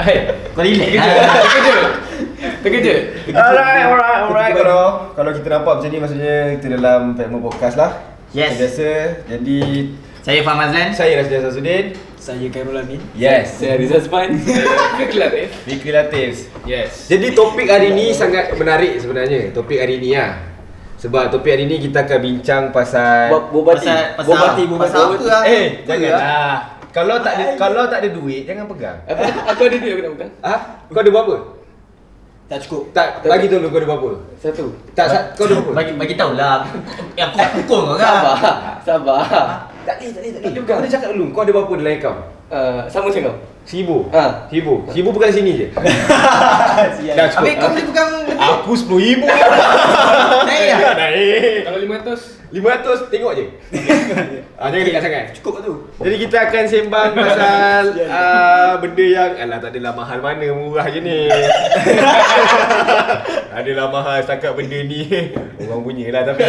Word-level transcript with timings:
Hai. 0.00 0.16
Kau 0.56 0.64
relax 0.64 0.88
Terkejut. 0.88 1.12
lah. 1.20 1.36
Terkejut. 1.44 1.80
Terkejut. 2.64 3.00
Alright, 3.30 3.84
alright, 3.84 4.20
alright. 4.24 4.52
Kalau 4.56 4.82
kalau 5.12 5.30
kita 5.36 5.48
nampak 5.50 5.72
macam 5.76 5.88
ni 5.88 5.98
maksudnya 6.00 6.36
kita 6.56 6.66
dalam 6.72 7.00
Fatma 7.12 7.38
Podcast 7.38 7.76
lah. 7.76 7.90
Yes. 8.32 8.56
Biasa. 8.56 8.90
Jadi 9.28 9.60
Saya 10.20 10.40
Faham 10.40 10.60
Azlan. 10.62 10.88
saya 10.92 11.20
Rasdi 11.20 11.36
Sasuddin. 11.36 11.84
Saya 12.16 12.48
Khairul 12.48 12.76
Amin. 12.76 13.00
Yes. 13.12 13.60
Saya 13.60 13.76
Rizal 13.76 14.00
Span. 14.00 14.36
Fikri 15.00 15.18
Latif. 15.18 15.48
Fikri 15.64 15.92
Latif. 15.92 16.32
Yes. 16.64 17.08
Jadi 17.08 17.32
topik 17.32 17.68
hari 17.68 17.92
ni 17.92 18.12
sangat 18.12 18.56
menarik 18.56 18.96
sebenarnya. 18.96 19.52
Topik 19.52 19.80
hari 19.80 20.00
ni 20.00 20.16
lah. 20.16 20.36
Sebab 20.96 21.28
topik 21.28 21.56
hari 21.56 21.64
ni 21.64 21.76
kita 21.76 22.04
akan 22.04 22.18
bincang 22.20 22.62
pasal 22.72 23.32
Bobati. 23.48 23.84
Pasal 23.84 24.16
pasal 24.16 24.28
Bobati, 24.28 24.62
Bobati. 24.64 24.82
pasal 24.84 25.00
apa 25.02 25.24
lah? 25.24 25.42
Eh, 25.44 25.66
janganlah. 25.84 26.79
Kalau 26.90 27.16
tak 27.22 27.32
ada 27.38 27.44
kalau 27.54 27.82
tak 27.86 28.02
ada 28.02 28.08
duit 28.10 28.42
jangan 28.44 28.66
pegang. 28.66 28.98
Aku 29.46 29.62
ada 29.62 29.76
duit 29.78 29.92
aku 29.94 30.02
nak 30.02 30.12
pegang. 30.18 30.32
Ah, 30.42 30.58
kau 30.90 31.00
ada 31.00 31.10
berapa? 31.10 31.34
Tak 32.50 32.58
cukup. 32.66 32.82
Tak 32.90 33.22
bagi 33.22 33.46
dulu 33.46 33.70
kau 33.70 33.78
ada 33.78 33.86
berapa? 33.86 34.10
Satu. 34.42 34.74
Tak 34.90 35.06
sa- 35.06 35.26
kau 35.38 35.46
ada 35.46 35.54
berapa? 35.54 35.70
Bagi 35.70 35.92
bagi 35.94 36.14
tahu 36.18 36.34
lah. 36.34 36.66
Yang 37.14 37.30
aku 37.30 37.62
pukul 37.62 37.80
kau 37.86 37.96
kan. 37.96 38.10
Sabar. 38.10 38.36
Sabar. 38.82 39.22
Tak 39.80 39.94
boleh, 39.96 40.10
tak 40.10 40.20
boleh, 40.20 40.30
tak 40.34 40.40
boleh. 40.42 40.62
Kau 40.66 40.76
kena 40.76 40.88
cakap 40.90 41.08
dulu. 41.14 41.26
Kau 41.30 41.42
ada 41.46 41.52
berapa 41.54 41.72
dalam 41.78 41.94
akaun? 41.94 42.18
Uh, 42.50 42.82
sama 42.90 43.06
macam 43.06 43.22
kau. 43.22 43.36
Seribu? 43.62 43.96
Ha. 44.10 44.50
Seribu? 44.50 44.74
Seribu 44.90 45.08
pegang 45.14 45.30
sini 45.30 45.52
je? 45.54 45.66
Sial. 46.98 47.14
Dah 47.18 47.26
cukup. 47.30 47.46
Habis 47.46 47.54
kau 47.54 47.70
boleh 47.70 47.86
pegang 47.86 48.10
Aku 48.40 48.72
sepuluh 48.74 49.00
ribu. 49.00 49.26
naik 50.50 50.74
lah. 50.74 50.89
Naik. 52.10 52.18
Kalau 52.18 52.18
500 52.18 52.50
Lima 52.50 52.68
ratus 52.74 52.98
tengok 53.06 53.32
je. 53.38 53.46
ah, 54.60 54.66
jangan 54.74 54.86
dekat 54.90 55.02
sangat. 55.06 55.24
Cukup 55.38 55.54
tu. 55.62 55.74
Jadi 56.02 56.16
kita 56.26 56.36
akan 56.50 56.64
sembang 56.66 57.10
pasal 57.14 57.84
uh, 58.10 58.72
benda 58.82 59.06
yang 59.06 59.32
alah 59.38 59.58
tak 59.62 59.70
adalah 59.78 59.92
mahal 59.94 60.18
mana 60.18 60.50
murah 60.50 60.86
je 60.90 60.98
ni. 60.98 61.30
adalah 63.58 63.86
mahal 63.94 64.18
setakat 64.18 64.52
benda 64.58 64.78
ni. 64.82 65.30
Orang 65.62 65.86
punya 65.86 66.10
lah 66.10 66.22
tapi. 66.26 66.42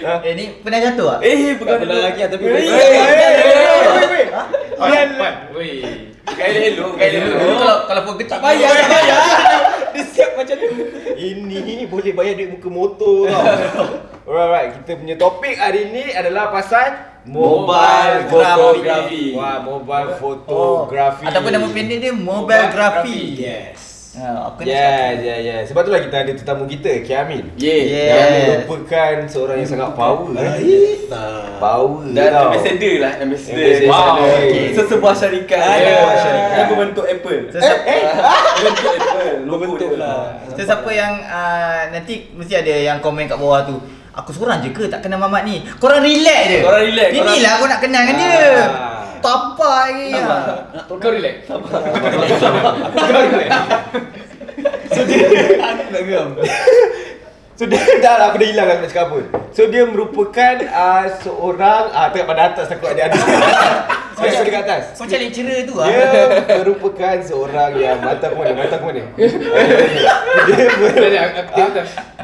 ha? 0.00 0.12
Eh 0.24 0.32
ni 0.32 0.44
pernah 0.64 0.80
jatuh 0.80 1.06
tak? 1.12 1.20
Eh, 1.28 1.60
Tak 1.60 1.76
pernah 1.84 1.98
lagi 2.00 2.20
lah, 2.24 2.30
tapi 2.32 2.42
Eh, 2.48 2.56
eh, 2.56 2.64
eh, 2.64 2.72
eh, 2.72 3.32
eh, 3.36 3.56
eh. 3.60 4.06
Elok, 6.36 6.98
gaya 6.98 7.18
Dulu 7.22 7.32
elok. 7.32 7.56
kalau 7.56 7.76
kalau 7.88 8.00
phone 8.04 8.18
kecil 8.20 8.38
Bayar, 8.42 8.70
tak 8.76 8.88
bayar. 8.90 9.20
Dia 9.94 10.02
siap 10.04 10.30
macam 10.36 10.56
tu. 10.58 10.68
Ini 11.16 11.88
boleh 11.88 12.12
bayar 12.12 12.32
duit 12.36 12.50
muka 12.52 12.68
motor 12.68 13.28
tau. 13.30 14.15
Alright, 14.26 14.82
kita 14.82 14.98
punya 14.98 15.14
topik 15.14 15.54
hari 15.54 15.86
ni 15.88 16.10
adalah 16.10 16.50
pasal 16.50 17.14
Mobile 17.24 18.26
photography. 18.26 19.34
Wah, 19.34 19.58
mobile 19.58 20.14
fotografi. 20.16 21.22
Oh. 21.22 21.28
Ataupun 21.28 21.50
nama 21.50 21.66
pendek 21.66 21.98
dia 22.00 22.12
mobile 22.14 22.70
graphy. 22.70 23.34
Yes. 23.36 24.14
Ha, 24.14 24.48
apa 24.48 24.62
ni? 24.62 24.70
Ya, 24.70 25.10
ya, 25.12 25.34
ya. 25.36 25.56
Sebab 25.66 25.82
itulah 25.82 26.00
kita 26.00 26.16
ada 26.22 26.32
tetamu 26.32 26.64
kita, 26.64 27.02
Kiamin. 27.02 27.50
Yeah. 27.54 27.82
Yeah. 27.82 28.06
Yang 28.08 28.30
merupakan 28.62 29.14
seorang 29.26 29.56
yang 29.58 29.68
sangat 29.68 29.90
power. 29.92 30.30
eh. 30.32 31.02
Tak. 31.04 31.58
Power 31.58 32.06
Dan 32.08 32.26
tau. 32.30 32.46
ambassador 32.48 32.94
lah, 32.96 33.12
ambassador. 33.18 33.58
Ambassador. 33.58 33.90
Wow. 33.90 34.14
Okay. 34.22 34.66
Sesebuah 34.72 35.14
syarikat. 35.14 35.58
Ah, 35.60 35.76
Yeah. 35.76 35.82
sebuah 35.92 36.16
syarikat. 36.16 36.54
Yang 36.56 36.68
berbentuk 36.68 37.04
Apple. 37.06 37.40
Sesiapa, 37.52 37.94
Berbentuk 38.56 38.90
Apple. 38.94 39.34
Logo 39.44 39.54
Berbentuk 39.60 39.90
dia. 39.90 39.98
lah. 40.00 40.20
sesiapa 40.48 40.90
yang 40.90 41.12
uh, 41.20 41.80
nanti 41.90 42.14
mesti 42.32 42.54
ada 42.54 42.72
yang 42.72 42.98
komen 43.00 43.26
kat 43.26 43.36
bawah 43.36 43.66
tu. 43.66 43.76
Aku 44.16 44.32
seorang 44.32 44.64
je 44.64 44.72
ke 44.72 44.88
tak 44.88 45.04
kenal 45.04 45.20
Mamat 45.20 45.44
ni? 45.44 45.60
Korang 45.76 46.00
relax 46.00 46.40
je. 46.48 46.58
Korang 46.64 46.82
relax, 46.88 47.08
Ini 47.12 47.20
korang- 47.20 47.42
lah 47.44 47.52
aku 47.60 47.64
nak 47.68 47.80
kenal 47.84 48.00
dengan 48.00 48.16
dia. 48.16 48.32
Ah. 48.32 49.04
Tapa 49.20 49.68
lagi. 49.84 50.08
Sabar. 50.12 50.40
ya. 50.72 50.80
Kau 50.88 51.10
relax. 51.12 51.34
Sabar. 51.44 51.70
Kau 52.96 53.20
relax. 53.28 53.50
So 54.88 55.00
dia 55.04 55.20
Nak 55.92 56.02
geram. 56.08 56.28
So 57.56 57.64
dia 57.68 57.80
dah 58.00 58.14
lah 58.16 58.26
aku 58.32 58.36
dah 58.40 58.48
hilang 58.48 58.68
aku 58.68 58.80
nak 58.84 58.90
cakap 58.92 59.04
apa. 59.12 59.18
So 59.52 59.62
dia 59.68 59.82
merupakan 59.84 60.54
uh, 60.64 61.04
seorang 61.20 61.82
ah 61.92 62.00
uh, 62.04 62.06
tengok 62.08 62.28
pada 62.28 62.42
atas 62.52 62.72
takut 62.72 62.88
ada 62.88 63.12
ada. 63.12 63.18
Saya 64.16 64.40
dekat 64.40 64.62
atas. 64.64 64.84
Kau 64.96 65.04
macam 65.04 65.18
lecturer 65.20 65.58
tu 65.68 65.74
ah. 65.76 65.88
Dia 65.92 66.56
merupakan 66.64 67.16
seorang 67.20 67.70
yang 67.76 67.98
mata 68.00 68.24
aku 68.32 68.36
mana? 68.40 68.52
Mata 68.56 68.74
aku 68.80 68.86
mana? 68.88 69.02
dia 70.48 70.64
ber-. 70.72 70.98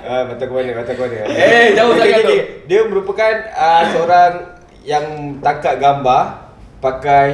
Ah, 0.01 0.23
mata 0.25 0.43
aku 0.49 0.55
mana? 0.57 0.71
Mata 0.73 0.91
aku 0.97 1.03
mana? 1.05 1.17
Eh, 1.29 1.67
jauh 1.77 1.93
sangat 2.01 2.21
tu. 2.25 2.37
Dia 2.65 2.81
merupakan 2.89 3.33
uh, 3.53 3.83
seorang 3.93 4.33
yang 4.89 5.05
tangkap 5.45 5.77
gambar 5.77 6.23
pakai 6.81 7.27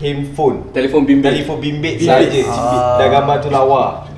handphone. 0.00 0.72
Telefon 0.72 1.04
bimbit. 1.04 1.28
Telefon 1.36 1.58
bimbit 1.60 2.00
saja. 2.00 2.42
Ah. 2.48 2.96
Dan 2.96 3.08
gambar 3.12 3.36
tu 3.44 3.52
lawa. 3.52 4.08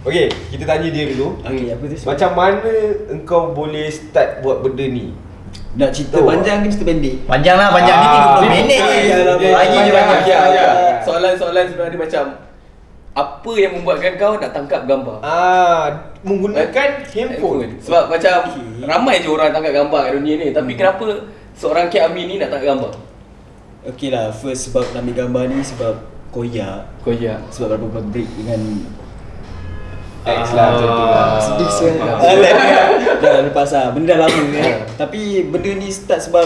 Okey, 0.00 0.32
kita 0.52 0.64
tanya 0.64 0.88
dia 0.88 1.12
dulu. 1.12 1.40
Okey, 1.44 1.76
apa 1.76 1.84
tu? 1.84 1.96
Macam 2.08 2.30
mana 2.32 2.72
engkau 3.12 3.52
boleh 3.52 3.88
start 3.88 4.40
buat 4.40 4.64
benda 4.64 4.84
ni? 4.84 5.12
Nak 5.70 5.90
cerita 5.94 6.18
Tu. 6.18 6.26
panjang 6.26 6.56
ke 6.60 6.66
cerita 6.68 6.84
pendek? 6.84 7.14
Panjang 7.24 7.54
lah, 7.54 7.68
panjang 7.70 7.96
ni 7.96 8.06
Ah, 8.06 8.14
30 8.36 8.50
minit 8.50 8.80
je. 8.80 8.96
Ya, 9.06 9.16
Lagi 9.54 9.76
je 9.78 9.90
panjang. 9.90 9.94
banyak. 9.94 10.20
Ya, 10.24 10.40
ya. 10.42 10.50
Ya. 10.50 10.68
Soalan-soalan 11.00 11.64
sebenarnya 11.68 11.98
macam 12.00 12.24
apa 13.10 13.52
yang 13.54 13.72
membuatkan 13.74 14.12
kau 14.16 14.34
nak 14.34 14.50
tangkap 14.50 14.82
gambar? 14.84 15.18
Ah, 15.20 15.86
menggunakan 16.22 16.88
handphone. 17.04 17.78
Sebab 17.78 18.06
macam 18.08 18.34
ramai 18.82 19.18
je 19.18 19.28
orang 19.28 19.50
tangkap 19.50 19.72
gambar 19.76 20.00
kat 20.04 20.12
dunia 20.14 20.34
ni. 20.36 20.48
Tapi 20.50 20.72
kenapa 20.74 21.06
seorang 21.54 21.86
Kek 21.86 22.02
Amin 22.04 22.26
ni 22.26 22.34
nak 22.36 22.50
tangkap 22.50 22.74
gambar? 22.74 22.92
Okey 23.86 24.10
lah, 24.10 24.28
first 24.30 24.68
sebab 24.68 24.84
nak 24.90 25.00
ambil 25.00 25.16
gambar 25.24 25.42
ni 25.48 25.62
sebab 25.62 25.94
koyak. 26.30 26.82
Ya. 27.08 27.36
Sebab 27.48 27.78
berapa 27.78 28.02
break 28.04 28.28
dengan 28.36 28.60
X 30.20 30.52
lah 30.52 30.66
macam 30.70 30.84
tu 30.86 31.04
lah. 31.06 31.28
Sedih 31.38 31.70
sangat 31.70 32.14
Dah 33.22 33.36
lepas 33.42 33.68
lah 33.70 33.86
Benda 33.90 34.08
dah 34.10 34.18
lama 34.22 34.44
kan 34.50 34.72
Tapi 34.98 35.20
benda 35.44 35.70
ni 35.72 35.88
start 35.88 36.20
sebab 36.20 36.44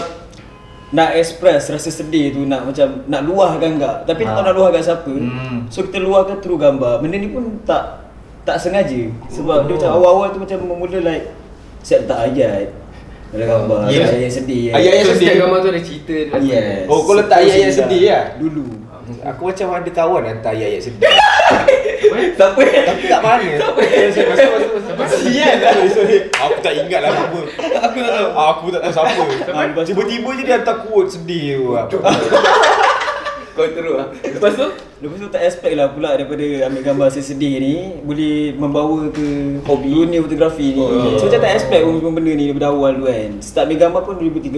Nak 0.89 1.09
express 1.13 1.67
rasa 1.67 1.89
sedih 1.89 2.31
tu 2.31 2.43
Nak 2.43 2.63
macam 2.65 3.03
Nak 3.03 3.21
luahkan 3.21 3.71
tak 3.75 3.95
Tapi 4.05 4.21
tak 4.21 4.31
tahu 4.31 4.39
Ah. 4.39 4.45
nak 4.45 4.53
luahkan 4.53 4.81
siapa 4.81 5.11
Hmm. 5.11 5.67
So 5.67 5.83
kita 5.83 5.99
luahkan 5.99 6.39
through 6.39 6.55
gambar 6.57 6.99
Benda 6.99 7.17
ni 7.17 7.27
pun 7.27 7.43
tak 7.61 8.07
Tak 8.41 8.55
sengaja 8.57 9.11
Sebab 9.27 9.65
dia 9.65 9.75
macam 9.75 9.89
Oh. 9.89 9.97
awal-awal 9.97 10.27
tu 10.29 10.39
macam 10.39 10.57
Memula 10.61 10.99
like 11.01 11.25
Saya 11.79 11.99
letak 12.01 12.19
ayat 12.25 12.71
Dalam 13.27 13.47
gambar 13.59 13.79
Yeah. 13.85 14.07
Ayat 14.07 14.19
yang 14.21 14.33
sedih 14.33 14.61
kan. 14.65 14.75
Ayat 14.77 14.93
yang 14.93 15.05
So, 15.05 15.13
sedih. 15.13 15.35
gambar 15.37 15.57
tu 15.57 15.69
ada 15.69 15.81
cerita 15.81 16.15
dia. 16.15 16.39
Yes 16.41 16.79
Oh, 16.85 16.99
kau 17.01 17.13
letak 17.13 17.37
ayat-ayat 17.37 17.71
sedih 17.73 18.01
lah? 18.05 18.23
Dulu 18.37 18.65
Aku 19.25 19.41
macam 19.45 19.67
ada 19.71 19.89
kawan 19.91 20.21
hantar 20.23 20.51
ayat-ayat 20.51 20.81
sedih. 20.81 21.05
Siapa? 22.35 22.61
Tapi 22.61 23.03
kat 23.05 23.21
mana? 23.21 23.49
Siapa? 23.55 23.81
Masuk, 23.81 24.25
masuk, 24.27 24.49
masuk. 24.75 24.93
masuk. 24.95 25.19
Sial 25.21 25.55
lah. 25.57 25.73
Aku 26.41 26.57
tak 26.59 26.73
ingat 26.75 26.99
lah 27.01 27.09
siapa. 27.11 27.39
Aku 27.81 27.97
tak 27.97 28.11
tahu. 28.11 28.29
Aku 28.31 28.65
tak 28.69 28.81
tahu 28.81 28.93
siapa. 28.93 29.23
Ah, 29.51 29.65
Tiba-tiba 29.83 30.29
je 30.33 30.43
dia 30.43 30.55
hantar 30.57 30.75
quote 30.83 31.09
sedih 31.09 31.59
tu. 31.87 31.97
Kau 33.55 33.63
teruk 33.71 33.95
lah. 33.95 34.07
Lepas 34.19 34.51
tu? 34.51 34.67
Lepas 34.95 35.15
tu 35.15 35.27
tak 35.27 35.43
expect 35.43 35.75
lah 35.75 35.87
pula 35.91 36.11
daripada 36.11 36.43
ambil 36.67 36.81
gambar 36.81 37.07
sedih 37.11 37.59
ni 37.59 37.75
Boleh 37.99 38.55
membawa 38.55 39.11
ke 39.11 39.27
hobi 39.63 39.91
dunia 39.91 40.23
fotografi 40.23 40.71
ni 40.71 40.79
Oh, 40.79 41.19
So 41.19 41.27
macam 41.27 41.39
tak 41.39 41.53
expect 41.53 41.83
pun 41.83 42.15
benda 42.15 42.31
ni 42.31 42.47
daripada 42.47 42.71
awal 42.71 42.95
tu 42.95 43.03
kan 43.05 43.29
Start 43.39 43.67
ambil 43.67 43.79
gambar 43.85 44.01
pun 44.07 44.15
2013 44.23 44.55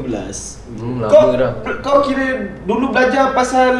Hmm, 0.77 1.01
Kau, 1.09 1.33
kau 1.81 1.97
kira 2.05 2.25
dulu 2.63 2.89
belajar 2.89 3.33
pasal 3.33 3.73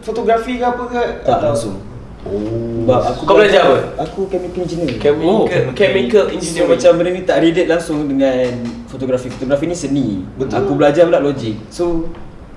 fotografi 0.00 0.58
ke 0.58 0.64
apa 0.64 0.82
ke? 0.86 1.02
Tak 1.22 1.38
langsung 1.44 1.82
Oh. 2.24 2.40
Sebab 2.82 3.00
aku 3.06 3.22
Kau 3.22 3.34
belajar 3.34 3.60
apa? 3.62 3.78
Aku 4.02 4.20
chemical 4.26 4.60
engineer 4.60 4.96
Chemical, 4.96 5.44
chemical 5.72 6.24
So 6.24 6.32
engineering. 6.32 6.68
macam 6.72 6.90
benda 6.94 7.10
ni 7.10 7.22
tak 7.22 7.36
relate 7.38 7.68
langsung 7.68 7.98
dengan 8.06 8.48
fotografi 8.86 9.28
Fotografi 9.28 9.64
ni 9.64 9.76
seni 9.76 10.06
Betul. 10.34 10.56
Aku 10.56 10.72
belajar 10.74 11.04
pula 11.04 11.20
logik 11.20 11.56
So 11.68 12.08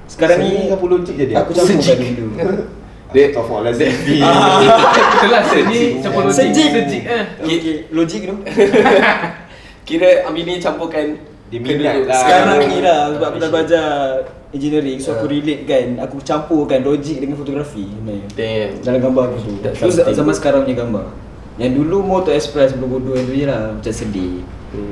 sekarang 0.07 0.39
Seni 0.39 0.49
ni 0.49 0.63
apa 0.69 0.85
logik 0.85 1.15
jadi? 1.15 1.33
Aku 1.35 1.51
campurkan 1.51 1.83
Sejik. 1.83 2.15
dulu 2.15 2.31
Dia 3.13 3.23
Astaghfirullahaladzim. 3.29 3.91
Itulah 5.13 5.41
sejik 5.45 5.89
Campur 5.99 6.21
logik 6.23 6.37
Sejik. 6.37 6.69
Sejik 6.73 7.03
eh. 7.03 7.23
Okay, 7.37 7.75
logik 7.89 8.21
tu 8.23 8.35
Kira 9.87 10.09
ambil 10.23 10.43
ni 10.43 10.53
campurkan 10.57 11.05
Dia 11.47 11.59
minat 11.59 11.75
kedua-dua. 11.93 12.07
lah. 12.07 12.19
Sekarang 12.19 12.59
ni 12.61 12.77
lah 12.79 12.99
sebab 13.09 13.25
aku 13.25 13.37
dah 13.37 13.49
belajar 13.49 13.87
engineering 14.49 14.97
So 14.97 15.13
aku 15.13 15.27
relate 15.27 15.63
kan 15.63 15.99
Aku 16.01 16.17
campurkan 16.19 16.81
logik 16.81 17.17
dengan 17.17 17.35
fotografi 17.35 17.83
sebenarnya 17.85 18.27
Damn 18.33 18.69
Dalam 18.81 18.99
gambar 19.01 19.23
aku 19.25 19.37
tu 19.39 19.51
That's 19.59 19.77
Tu 19.77 19.89
something. 19.89 20.13
zaman 20.13 20.33
sekarang 20.33 20.59
punya 20.63 20.77
gambar 20.77 21.05
Yang 21.55 21.71
dulu 21.75 21.97
mau 21.99 22.19
to 22.21 22.31
express 22.31 22.71
bodoh-bodoh 22.71 23.19
tu 23.19 23.33
je 23.33 23.45
lah 23.45 23.73
Macam 23.73 23.91
sedih 23.91 24.41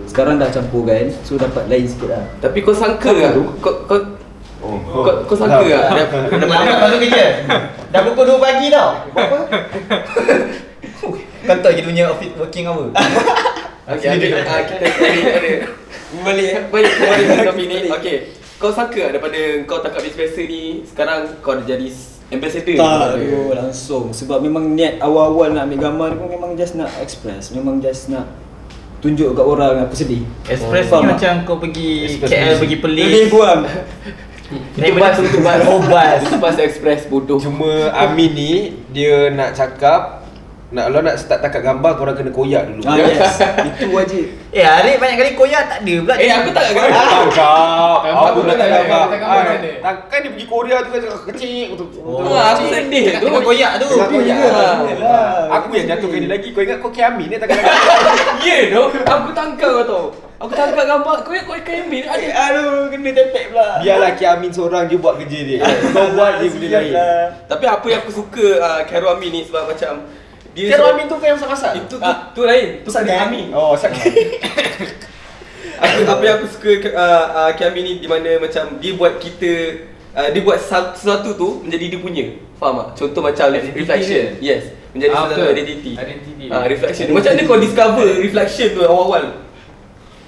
Sekarang 0.06 0.36
dah 0.36 0.50
campur 0.50 0.84
kan 0.84 1.08
So 1.22 1.36
dapat 1.36 1.66
lain 1.66 1.86
sikit 1.86 2.10
lah 2.10 2.24
Tapi 2.40 2.58
kau 2.60 2.72
sangka 2.72 3.00
Kau 3.02 3.14
tak? 3.14 3.32
tahu? 3.32 3.44
Kau, 3.60 3.74
kau, 3.86 4.00
Oh. 4.66 4.82
kau, 4.98 5.14
kau 5.24 5.38
sangka 5.38 5.62
tak? 5.62 5.94
Dia- 5.94 6.10
Lambat 6.42 6.78
masuk 6.82 6.98
kerja. 7.00 7.26
Dah 7.94 8.02
pukul 8.02 8.34
2 8.34 8.42
pagi 8.42 8.74
tau. 8.74 8.98
Apa? 9.14 9.38
Kau 11.46 11.56
tahu 11.62 11.70
je 11.70 11.82
dunia 11.86 12.10
office 12.10 12.34
working 12.34 12.66
hour. 12.66 12.90
Okay, 13.86 14.10
ambil, 14.10 14.42
ah, 14.42 14.66
kita 14.66 14.74
ada, 14.82 14.88
ada 14.90 15.52
Balik 16.26 16.74
Balik 16.74 16.94
balik 16.98 17.26
ke 17.30 17.46
topik 17.46 17.66
ni 17.70 17.78
Okay 17.94 18.18
Kau 18.56 18.72
sangka 18.72 19.12
tak 19.12 19.20
daripada 19.20 19.40
kau 19.68 19.84
tangkap 19.84 20.02
biasa 20.06 20.40
ni 20.48 20.84
Sekarang 20.88 21.28
kau 21.44 21.60
dah 21.60 21.66
jadi 21.68 21.88
Ambassador. 22.26 22.74
Tak 22.74 23.22
tu 23.22 23.54
langsung 23.54 24.06
Sebab 24.10 24.42
memang 24.42 24.74
niat 24.74 24.98
awal-awal 24.98 25.54
nak 25.54 25.70
ambil 25.70 25.80
gambar 25.92 26.08
ni 26.10 26.16
pun 26.18 26.30
memang 26.32 26.52
just 26.58 26.74
nak 26.74 26.90
express 26.98 27.54
Memang 27.54 27.84
just 27.84 28.10
nak 28.10 28.26
tunjuk 29.04 29.38
kat 29.38 29.46
orang 29.46 29.86
aku 29.86 29.94
sedih 29.94 30.26
Express 30.50 30.90
Faham 30.90 31.06
ni 31.06 31.14
tak? 31.14 31.14
macam 31.14 31.34
kau 31.46 31.58
pergi 31.62 31.90
Express 32.10 32.32
KL 32.34 32.56
pergi 32.58 32.78
pelik 32.82 33.06
Lebih 33.06 33.26
kurang 33.30 33.62
Itu 34.78 34.94
bas, 35.02 35.18
itu 35.18 35.40
bas. 35.42 35.60
Oh, 35.66 35.82
bas. 35.90 36.22
Itu 36.22 36.38
bas 36.38 36.58
express 36.62 37.10
bodoh. 37.10 37.42
Cuma 37.42 37.90
Amin 37.98 38.30
ni 38.38 38.52
dia 38.94 39.34
nak 39.34 39.58
cakap 39.58 40.22
nak 40.66 40.90
kalau 40.90 41.00
nak 41.00 41.16
start 41.16 41.40
takat 41.40 41.62
gambar 41.62 41.94
korang 41.94 42.14
kena 42.14 42.30
koyak 42.30 42.66
dulu. 42.66 42.82
ah, 42.84 42.98
Yes 42.98 43.38
Itu 43.70 43.86
wajib 43.94 44.26
Eh 44.50 44.66
Arif 44.66 44.98
banyak 44.98 45.14
kali 45.16 45.32
koyak 45.34 45.62
tak 45.68 45.80
ada 45.80 45.94
pula 46.02 46.14
Eh, 46.18 46.26
aku 46.28 46.50
tak 46.50 46.64
Ah, 46.66 46.74
gambar. 46.74 47.06
Tangkap. 47.06 48.00
Gambar 48.02 48.26
Aku 48.26 48.40
nak 48.42 48.56
tak 48.56 48.68
gambar. 48.68 48.82
gambar, 48.82 49.04
tak 49.06 49.20
gambar 49.22 49.44
Ah? 49.46 49.84
Takkan 49.86 50.18
dia 50.18 50.30
pergi 50.34 50.46
Korea 50.48 50.78
tu 50.82 50.90
kan 50.90 51.02
kecil 51.30 51.68
tu. 51.76 51.86
Oh. 52.00 52.26
Ah, 52.28 52.46
aku 52.52 52.64
sedih 52.68 53.06
tu. 53.14 53.18
Tengah 53.22 53.42
koyak 53.42 53.72
tu 53.78 53.86
koyak. 53.94 54.38
Ah. 54.98 55.46
Aku 55.54 55.68
yang 55.72 55.88
jatuhkan 55.88 56.20
dia 56.20 56.30
lagi. 56.32 56.48
Kau 56.50 56.62
ingat 56.62 56.78
kau 56.80 56.90
Kiamin 56.90 57.28
ni 57.28 57.36
takkan 57.38 57.62
Ya 58.42 58.58
tu. 58.68 58.84
Aku 59.06 59.30
tangkap 59.32 59.70
kau 59.70 59.86
tahu. 59.86 60.08
Aku 60.36 60.52
tangkap 60.52 60.84
gambar 60.84 61.16
kau 61.22 61.32
kau 61.32 61.56
kau 61.56 61.76
ambil 61.78 62.04
ada. 62.10 62.28
Aduh 62.50 62.90
kena 62.90 63.10
tepek 63.12 63.46
pula 63.50 63.80
Biarlah 63.80 64.12
Kiamin 64.14 64.50
seorang 64.50 64.90
je 64.90 64.98
buat 64.98 65.16
kerja 65.16 65.40
dia. 65.46 65.60
Kau 65.94 66.10
buat 66.12 66.42
je 66.42 66.50
benda 66.52 66.68
lain. 66.74 66.94
Tapi 67.46 67.66
apa 67.66 67.86
yang 67.86 68.02
aku 68.02 68.12
suka 68.16 68.48
uh, 68.58 68.82
Khairul 68.84 69.14
Amin 69.14 69.30
ni 69.30 69.42
sebab 69.42 69.70
macam 69.70 70.02
dia 70.56 70.72
Khairul 70.72 70.88
Amin 70.90 71.06
tu 71.06 71.16
kau 71.16 71.28
yang 71.28 71.36
masak-masak? 71.36 71.72
Itu 71.76 71.96
tu, 72.00 72.12
tu 72.32 72.42
lain. 72.42 72.80
Tu 72.80 72.88
Pasal 72.88 73.04
kan 73.04 73.12
kan? 73.12 73.28
Amin. 73.28 73.46
Oh, 73.52 73.76
sakit. 73.76 74.02
Aku, 75.76 76.08
apa 76.08 76.24
yang 76.24 76.40
aku 76.40 76.48
suka 76.48 76.72
uh, 76.88 77.26
uh, 77.36 77.52
Kiamin 77.52 77.84
ni 77.84 77.94
di 78.00 78.08
mana 78.08 78.40
macam 78.40 78.80
dia 78.80 78.96
buat 78.96 79.20
kita 79.20 79.52
uh, 80.16 80.30
dia 80.32 80.40
buat 80.40 80.56
sesuatu 80.56 81.36
tu 81.36 81.60
menjadi 81.62 81.86
dia 81.92 82.00
punya. 82.00 82.26
Faham 82.56 82.80
tak? 82.80 82.88
Contoh 82.96 83.20
macam 83.20 83.52
Identity 83.52 83.76
reflection. 83.84 84.24
dia. 84.40 84.56
Yes. 84.56 84.64
Menjadi 84.96 85.12
Ah, 85.12 85.28
satu 85.28 85.36
betul. 85.36 85.52
identity. 85.52 85.92
Identity. 86.00 86.46
Ah, 86.48 86.64
reflection. 86.64 87.06
Macam 87.12 87.32
mana 87.36 87.42
kau 87.44 87.60
discover 87.60 88.08
reflection 88.24 88.68
tu 88.72 88.82
awal-awal? 88.82 89.24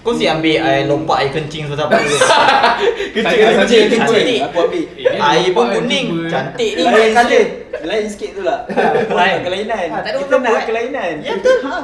Kau 0.07 0.15
mesti 0.15 0.31
ambil 0.31 0.56
air 0.63 0.88
lompat 0.88 1.18
air 1.19 1.36
kencing 1.36 1.68
sebab 1.68 1.83
apa 1.83 2.00
kecil 2.00 2.15
saya- 3.19 3.59
kecil. 3.59 3.81
Cantik. 3.92 4.39
Aku 4.39 4.57
ambil. 4.63 4.83
Eh, 4.95 5.19
Air 5.19 5.50
pun 5.51 5.65
kuning. 5.68 6.07
Cantik 6.31 6.71
ni. 6.74 6.83
Lain 6.88 7.12
colour 7.12 7.27
sikit. 7.27 7.48
Lain 7.83 8.06
sikit 8.07 8.30
tu 8.31 8.42
lah. 8.42 8.59
Lain. 9.12 9.38
Kelainan. 9.44 9.88
Tak 9.92 10.07
ada 10.07 10.18
Kita 10.18 10.36
nak 10.39 10.48
buat. 10.48 10.63
kelainan. 10.63 11.13
Ya 11.19 11.31
betul. 11.36 11.57
Ha. 11.62 11.77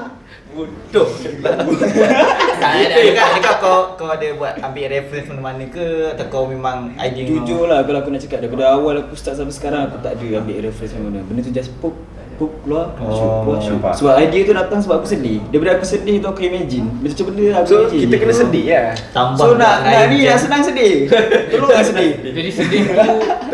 Bodoh. 0.54 1.10
Tak 1.44 2.72
ada 2.72 2.96
dekat, 2.96 3.30
dekat 3.36 3.56
kau 3.58 3.98
kau 3.98 4.08
ada 4.08 4.28
buat 4.38 4.54
ambil 4.62 4.86
reference 4.88 5.28
mana-mana 5.28 5.66
ke? 5.68 6.14
Atau 6.14 6.26
kau 6.30 6.46
memang 6.46 6.96
idea 6.96 7.26
Jujur 7.26 7.66
lah 7.66 7.84
kalau 7.84 8.00
aku 8.00 8.14
nak 8.14 8.22
cakap 8.22 8.40
daripada 8.40 8.72
awal 8.72 9.02
aku 9.02 9.18
start 9.18 9.36
sampai 9.36 9.52
sekarang 9.52 9.90
aku 9.90 9.98
tak 10.00 10.16
ada 10.16 10.40
ambil 10.40 10.62
reference 10.62 10.94
mana 10.94 11.20
Benda 11.26 11.42
tu 11.42 11.50
just 11.50 11.74
pop 11.82 11.92
pop 12.34 12.52
keluar 12.60 12.94
Oh, 12.98 13.44
keluar 13.44 13.60
shoot 13.60 13.78
nampak. 13.78 13.94
Sebab 13.96 14.14
idea 14.20 14.42
tu 14.42 14.54
datang 14.54 14.80
sebab 14.80 14.96
aku 14.98 15.08
sedih 15.08 15.40
Daripada 15.48 15.72
aku 15.76 15.86
sedih 15.86 16.16
tu 16.18 16.28
aku 16.28 16.42
imagine 16.42 16.86
Macam 16.96 17.24
benda 17.28 17.46
aku 17.56 17.66
So, 17.66 17.76
imagine 17.80 18.02
kita 18.04 18.16
kena 18.18 18.34
sedih 18.36 18.64
ya. 18.66 18.82
tambah 19.10 19.40
So 19.40 19.54
nak, 19.54 19.76
nak 19.82 20.04
ni 20.08 20.18
nak 20.24 20.38
senang 20.38 20.62
sedih 20.62 20.94
Tolong 21.52 21.70
nak 21.70 21.86
sedih 21.86 22.12
Jadi 22.24 22.50
sedih 22.52 22.82
tu 22.84 23.02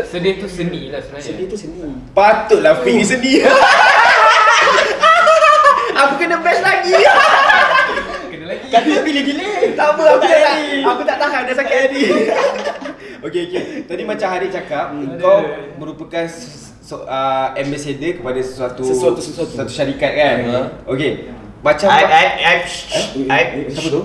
sedih 0.01 0.33
tu 0.35 0.47
seni 0.47 0.81
lah 0.87 0.99
sebenarnya. 0.99 1.25
Sedih 1.25 1.45
tu 1.45 1.55
seni 1.55 1.79
Patutlah 2.11 2.79
Fik 2.79 2.93
ni 2.93 3.03
sedih. 3.03 3.39
Aku 5.91 6.13
kena 6.15 6.39
best 6.39 6.61
lagi. 6.61 6.95
Kena 8.31 8.45
lagi. 8.47 8.67
Kata 8.69 9.03
gila-gila 9.03 9.47
Tak 9.73 9.87
apa, 9.89 10.03
aku 10.09 10.23
tak, 10.23 10.39
tak 10.39 10.55
aku 10.85 11.01
tak 11.03 11.17
tahan 11.19 11.41
dah 11.43 11.55
sakit 11.57 11.75
hati. 11.77 12.01
Okey 13.19 13.41
okey. 13.43 13.61
Tadi 13.83 14.03
macam 14.05 14.27
Harid 14.29 14.47
cakap, 14.49 14.85
Hmm. 14.89 15.19
kau 15.19 15.43
merupakan 15.75 16.23
so, 16.89 17.05
uh, 17.05 17.53
ambassador 17.53 18.17
kepada 18.17 18.39
sesuatu 18.41 18.81
Sesuatu- 18.81 19.21
sesuatu. 19.21 19.53
satu 19.53 19.69
syarikat 19.69 20.11
kan. 20.11 20.35
Ha. 20.49 20.59
Okey. 20.89 21.29
Macam 21.61 21.85
Aib 21.91 22.09
aib 22.09 22.31
aib 22.41 22.61
aib 23.29 23.47
Siapa 23.69 23.89
tu? 23.91 24.01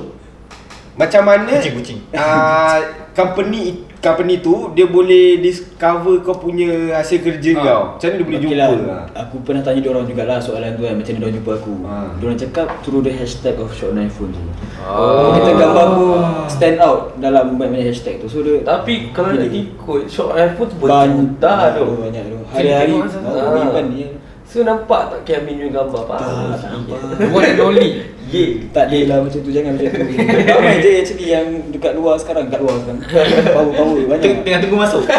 Macam 0.94 1.22
mana 1.24 1.48
Kucing, 1.48 1.74
kucing. 1.74 1.98
uh, 2.12 2.78
company 3.18 3.88
company 4.04 4.38
tu 4.38 4.68
dia 4.70 4.84
boleh 4.84 5.40
discover 5.40 6.20
kau 6.20 6.36
punya 6.36 6.68
hasil 6.94 7.18
kerja 7.18 7.50
Ha. 7.50 7.62
kau. 7.62 7.82
Macam 7.90 8.04
mana 8.04 8.14
dia 8.14 8.22
boleh 8.22 8.36
Okay 8.36 8.52
jumpa? 8.52 8.60
lah, 8.84 9.02
aku 9.16 9.36
pernah 9.40 9.62
tanya 9.62 9.80
diorang 9.80 10.04
jugalah 10.04 10.36
soalan 10.38 10.70
tu 10.70 10.82
kan 10.82 10.94
Macam 10.94 11.08
mana 11.08 11.18
diorang 11.18 11.34
jumpa 11.34 11.52
aku 11.56 11.74
Ha. 11.82 11.96
Diorang 12.14 12.38
cakap 12.38 12.66
through 12.80 13.00
the 13.00 13.10
hashtag 13.10 13.56
of 13.56 13.70
short 13.70 13.96
iPhone 13.96 14.30
tu 14.30 14.42
Oh. 14.84 15.32
Kita 15.32 15.50
gambar 15.54 15.84
aku 15.88 16.06
stand 16.46 16.76
out 16.78 17.16
dalam 17.16 17.56
banyak-banyak 17.56 17.88
hashtag 17.88 18.20
tu 18.20 18.28
So 18.28 18.44
dia 18.44 18.60
Tapi 18.60 19.08
kalau 19.10 19.32
Pilih. 19.32 19.72
ikut 19.72 20.02
short 20.06 20.36
iPhone 20.36 20.68
tu 20.68 20.76
Banyak 20.78 20.92
berjuta 21.32 21.52
tu. 21.72 21.84
Banyak 21.98 22.22
tu 22.26 22.36
Hari-hari 22.52 22.92
oh, 22.92 23.08
Ah. 23.24 23.64
Iban 23.64 23.84
ni 23.88 24.04
So 24.44 24.60
nampak 24.60 25.08
tak 25.08 25.20
Kiamin 25.24 25.56
punya 25.58 25.80
gambar 25.80 26.00
apa? 26.04 26.14
Tak, 26.20 26.30
tak 26.60 26.70
nampak. 26.70 26.98
One 27.34 27.42
and 27.44 27.58
only. 27.58 27.90
Ye. 28.34 28.44
Tak 28.68 28.90
ada 28.90 28.98
lah 29.06 29.16
macam 29.22 29.38
tu, 29.38 29.50
jangan 29.54 29.78
macam 29.78 29.86
tu. 29.86 30.02
Ramai 30.44 30.82
je 30.82 30.90
actually 30.98 31.26
yang 31.28 31.46
dekat 31.70 31.94
luar 31.94 32.18
sekarang, 32.18 32.50
kat 32.50 32.58
luar 32.58 32.74
sekarang. 32.76 33.00
Power-power 33.46 33.94
Teng- 33.94 34.08
banyak. 34.10 34.32
Tengah 34.42 34.58
tunggu 34.60 34.76
masuk. 34.76 35.02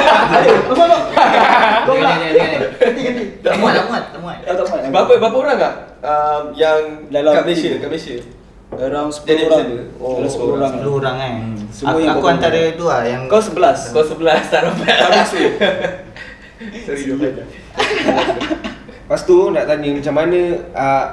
Jangan 1.85 2.17
jangan 2.27 2.61
Tak 3.39 3.53
muat 3.55 3.73
tak 3.73 3.85
muat 3.85 4.03
tak 4.09 4.19
muat. 4.19 4.37
Tak 4.41 4.65
muat. 4.65 4.81
Berapa 4.89 5.11
berapa 5.15 5.37
orang 5.37 5.55
tak 5.55 5.73
um, 6.01 6.43
yang 6.53 6.79
Dalam 7.07 7.31
kat 7.31 7.43
Malaysia, 7.45 7.71
kat 7.77 7.87
Malaysia? 7.87 8.15
Around 8.75 9.09
Jadi 9.23 9.41
10 9.41 9.47
orang 9.47 9.61
ada? 9.61 9.77
Oh, 9.95 10.17
Dalam 10.17 10.27
10 10.27 10.51
orang. 10.51 10.71
10 10.75 10.99
orang 10.99 11.15
kan 11.15 11.31
Hmm, 11.31 11.55
semua 11.71 11.89
Aku, 11.93 11.99
yang 12.01 12.11
aku 12.11 12.19
kau 12.19 12.31
antara 12.33 12.61
tu 12.73 12.83
lah 12.83 13.01
yang 13.05 13.21
Kau 13.25 13.39
11 13.39 13.93
Kau 13.93 14.03
sebelah 14.03 14.37
tak 14.43 14.61
dapat. 14.65 14.95
Tak 14.97 15.09
masuk 15.13 15.49
Sorry. 16.85 17.03
Lepas 18.97 19.21
tu 19.21 19.37
nak 19.51 19.63
tanya 19.65 19.89
macam 19.91 20.13
mana 20.15 20.39
uh, 20.73 21.05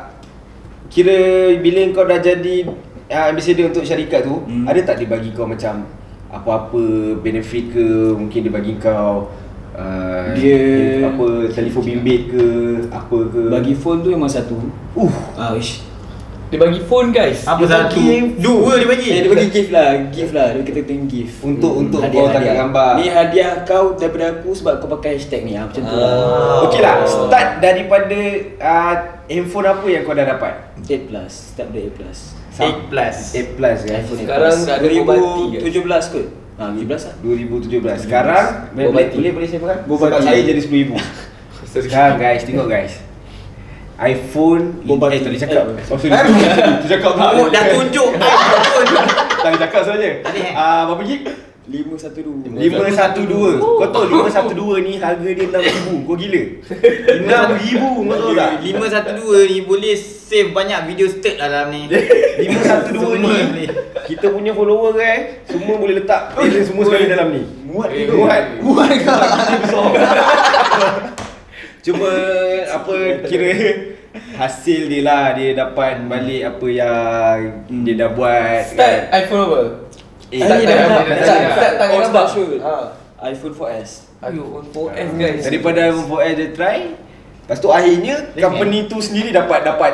kira 0.92 1.16
bila 1.56 1.80
kau 1.90 2.04
dah 2.04 2.20
jadi 2.20 2.68
uh, 3.08 3.26
ambassador 3.26 3.66
untuk 3.66 3.82
syarikat 3.82 4.22
tu, 4.22 4.44
Hmm. 4.44 4.68
ada 4.68 4.80
tak 4.82 5.00
dia 5.00 5.08
bagi 5.08 5.32
kau 5.32 5.44
macam 5.44 5.88
apa-apa 6.28 6.82
benefit 7.18 7.72
ke 7.72 7.84
mungkin 8.12 8.40
dia 8.40 8.52
bagi 8.52 8.76
kau 8.76 9.32
uh, 9.72 10.32
Dia- 10.32 11.04
apa 11.04 11.28
telefon 11.48 11.82
bimbit 11.82 12.28
ke 12.28 12.44
apa 12.88 13.18
ke 13.26 13.40
Bagi 13.48 13.72
phone 13.72 14.00
tu 14.00 14.08
memang 14.10 14.28
satu 14.28 14.56
uh 14.94 15.14
Ah, 15.34 15.52
ish. 15.52 15.84
Dia 16.52 16.60
bagi 16.60 16.84
phone 16.84 17.16
guys. 17.16 17.48
Apa 17.48 17.64
Dia 17.64 17.68
satu 17.88 17.96
bagi- 17.96 18.36
Dua 18.36 18.76
dia 18.76 18.84
bagi 18.84 19.08
Eh, 19.08 19.20
dia 19.24 19.30
bagi 19.32 19.48
gift 19.48 19.70
lah, 19.72 19.88
gift 20.12 20.32
lah. 20.36 20.46
Dia 20.52 20.60
kata 20.60 20.80
tengok 20.84 21.06
gift. 21.08 21.34
Untuk- 21.40 21.74
untuk 21.74 22.00
Hadiah, 22.04 22.12
kau 22.12 22.28
tangkap 22.28 22.44
hadiah. 22.44 22.60
gambar. 22.60 22.92
Ni 22.92 23.06
hadiah 23.08 23.52
kau 23.64 23.84
daripada 23.96 24.24
aku 24.30 24.50
sebab 24.52 24.74
kau 24.76 24.88
pakai 24.92 25.16
hashtag 25.16 25.48
ni. 25.48 25.56
Ah, 25.56 25.64
macam 25.64 25.80
tu 25.80 25.96
lah. 25.96 26.12
Ah. 26.12 26.64
Okey 26.68 26.80
lah 26.84 26.94
start 27.02 27.48
daripada 27.58 28.18
uh, 28.60 28.94
handphone 29.26 29.64
apa 29.64 29.86
yang 29.88 30.02
kau 30.04 30.12
dah 30.12 30.26
dapat 30.28 30.52
8 30.78 31.08
plus, 31.08 31.32
start 31.50 31.72
dari 31.72 31.88
8 31.88 31.96
plus. 31.96 32.18
8 32.52 32.92
plus 32.92 33.16
8 33.32 33.56
plus 33.56 33.78
kan 33.80 33.96
iPhone 33.96 34.18
8 34.18 34.24
Sekarang 34.28 34.56
dah 34.60 34.74
ada 34.76 34.86
Bobati, 34.92 35.42
2017 35.56 36.04
kot. 36.12 36.26
Ha, 36.52 36.62
17 36.68 37.02
lah. 37.02 37.14
2017 37.16 37.96
sekarang 38.04 38.46
boleh 38.76 38.86
boleh 39.08 39.32
boleh, 39.32 39.48
saya 39.48 39.60
Bobati. 39.88 40.04
sebab 40.04 40.20
saya 40.20 40.40
jadi 40.44 40.60
10000 40.60 41.00
sekarang 41.64 42.20
guys 42.20 42.44
tengok 42.44 42.68
guys 42.68 42.92
iPhone 44.02 44.82
Bobati. 44.82 45.14
Eh 45.14 45.20
tadi 45.22 45.38
cakap. 45.38 45.64
Eh, 45.70 45.84
Oh 45.86 45.96
sorry. 45.96 46.10
Tu 46.82 46.86
cakap 46.90 47.12
Oh 47.14 47.46
dah 47.46 47.64
tunjuk 47.70 48.08
iPhone. 48.12 48.86
Tadi 49.42 49.56
cakap 49.58 49.82
saja 49.82 50.06
Tadi, 50.22 50.38
eh. 50.40 50.54
Ah 50.54 50.86
Berapa 50.86 51.02
gig? 51.02 51.22
512. 51.62 52.58
512 52.58 53.58
Kau 53.58 53.86
tahu 53.86 54.26
512 54.26 54.82
ni 54.82 54.98
harga 54.98 55.22
dia 55.22 55.46
6000 55.46 56.02
Kau 56.02 56.14
gila. 56.14 56.42
6000 57.22 57.78
kau 58.02 58.16
tahu 58.18 58.32
tak? 58.34 58.50
512 58.60 59.46
ni 59.46 59.58
boleh 59.62 59.94
save 59.94 60.50
banyak 60.50 60.80
video 60.84 61.06
state 61.06 61.38
lah 61.38 61.46
dalam 61.46 61.70
ni. 61.70 61.86
512 61.90 62.90
Semua 62.90 63.14
ni 63.14 63.30
boleh. 63.30 63.68
Kita 64.02 64.26
punya 64.30 64.50
follower 64.52 64.94
eh 64.96 65.18
Semua 65.44 65.74
boleh 65.76 65.94
letak 65.96 66.34
Talent 66.34 66.66
semua 66.66 66.82
sekali 66.82 67.06
dalam 67.06 67.30
ni. 67.30 67.42
Muat 67.62 67.90
Eh. 67.90 68.06
Muat. 68.10 68.44
Muat. 68.58 68.90
Kau. 69.66 69.86
Cuma 71.82 72.10
apa 72.64 72.94
kira 73.26 73.50
hasil 74.12 74.80
dia 74.86 75.02
lah 75.02 75.32
dia 75.32 75.52
dapat 75.52 76.04
balik 76.04 76.42
apa 76.46 76.66
yang 76.68 77.36
dia 77.80 77.94
dah 77.96 78.10
buat 78.10 78.60
Start 78.66 78.98
iPhone 79.10 79.42
apa? 79.46 79.60
Eh, 80.28 80.40
Start 80.40 80.60
gambar. 80.62 81.02
dah- 81.02 81.20
Start 81.50 81.72
tak 81.74 81.86
Oh, 81.88 82.00
start 82.02 82.26
shoot. 82.28 82.58
Ha. 82.58 82.76
iPhone 83.24 83.54
4S. 83.54 83.90
iPhone 84.20 84.66
4S 84.66 85.08
guys. 85.14 85.42
Daripada 85.42 85.78
iPhone 85.86 86.08
4S 86.10 86.34
dia 86.34 86.48
try 86.52 86.78
Lepas 87.42 87.58
tu 87.58 87.68
akhirnya 87.68 88.14
company 88.34 88.86
tu 88.86 88.96
sendiri 88.96 89.28
dapat 89.30 89.60
dapat 89.62 89.92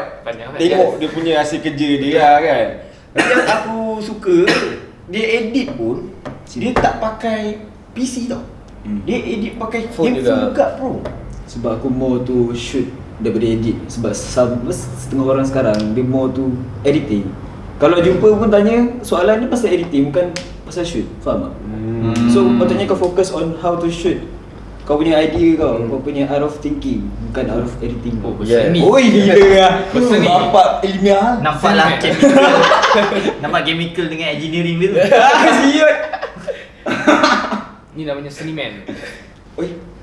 tengok 0.55 1.01
dia 1.01 1.09
punya 1.09 1.33
hasil 1.39 1.59
kerja 1.59 1.89
dia 1.97 2.15
lah 2.15 2.37
kan. 2.39 2.67
Tapi 3.09 3.25
yang 3.25 3.47
aku 3.49 3.79
suka 3.99 4.37
dia 5.09 5.25
edit 5.41 5.73
pun 5.73 6.13
dia 6.47 6.71
tak 6.73 6.99
pakai 6.99 7.57
PC 7.97 8.29
tau. 8.29 8.45
Hmm. 8.85 9.01
Dia 9.03 9.17
edit 9.17 9.57
pakai 9.57 9.89
Phone 9.89 10.13
handphone 10.13 10.43
juga. 10.45 10.67
bro. 10.77 10.93
Sebab 11.49 11.71
aku 11.77 11.89
more 11.89 12.21
to 12.21 12.53
shoot 12.53 12.87
daripada 13.19 13.47
edit. 13.47 13.77
Sebab 13.91 14.13
some, 14.15 14.63
setengah 14.71 15.27
orang 15.27 15.47
sekarang 15.47 15.79
Dia 15.95 16.07
more 16.07 16.31
to 16.31 16.55
editing. 16.87 17.27
Kalau 17.79 17.99
jumpa 18.03 18.35
pun 18.39 18.51
tanya 18.51 18.99
Soalan 19.03 19.43
dia 19.43 19.49
pasal 19.51 19.71
editing 19.71 20.11
Bukan 20.11 20.35
pasal 20.67 20.85
shoot. 20.85 21.07
Faham 21.25 21.49
tak? 21.49 21.53
Hmm. 21.65 22.29
So 22.29 22.45
patutnya 22.61 22.85
kau 22.85 22.99
fokus 22.99 23.33
on 23.33 23.57
how 23.59 23.75
to 23.79 23.89
shoot. 23.89 24.21
Kau 24.85 24.97
punya 24.97 25.21
idea 25.21 25.53
kau, 25.61 25.85
kau 25.85 26.01
punya 26.01 26.25
out 26.29 26.49
of 26.49 26.57
thinking 26.61 27.05
Bukan 27.29 27.45
out 27.49 27.65
of 27.65 27.73
editing. 27.81 28.21
Oh, 28.21 28.33
Yeah. 28.41 28.69
berseni. 28.73 28.81
Oi 28.85 29.05
gila 29.05 29.35
lah 29.53 29.73
Berseni. 29.93 30.27
Bapak 30.29 30.69
ilmiah. 30.85 31.29
Nampaklah 31.41 31.89
chemical. 32.01 32.57
Nampak 33.45 33.61
chemical 33.65 34.07
dengan 34.09 34.27
engineering 34.33 34.77
dia 34.81 34.89
tu. 34.89 34.99
Siut 35.65 35.97
Ni 37.99 38.07
namanya 38.07 38.31
seniman. 38.31 38.87
Oi 39.59 39.98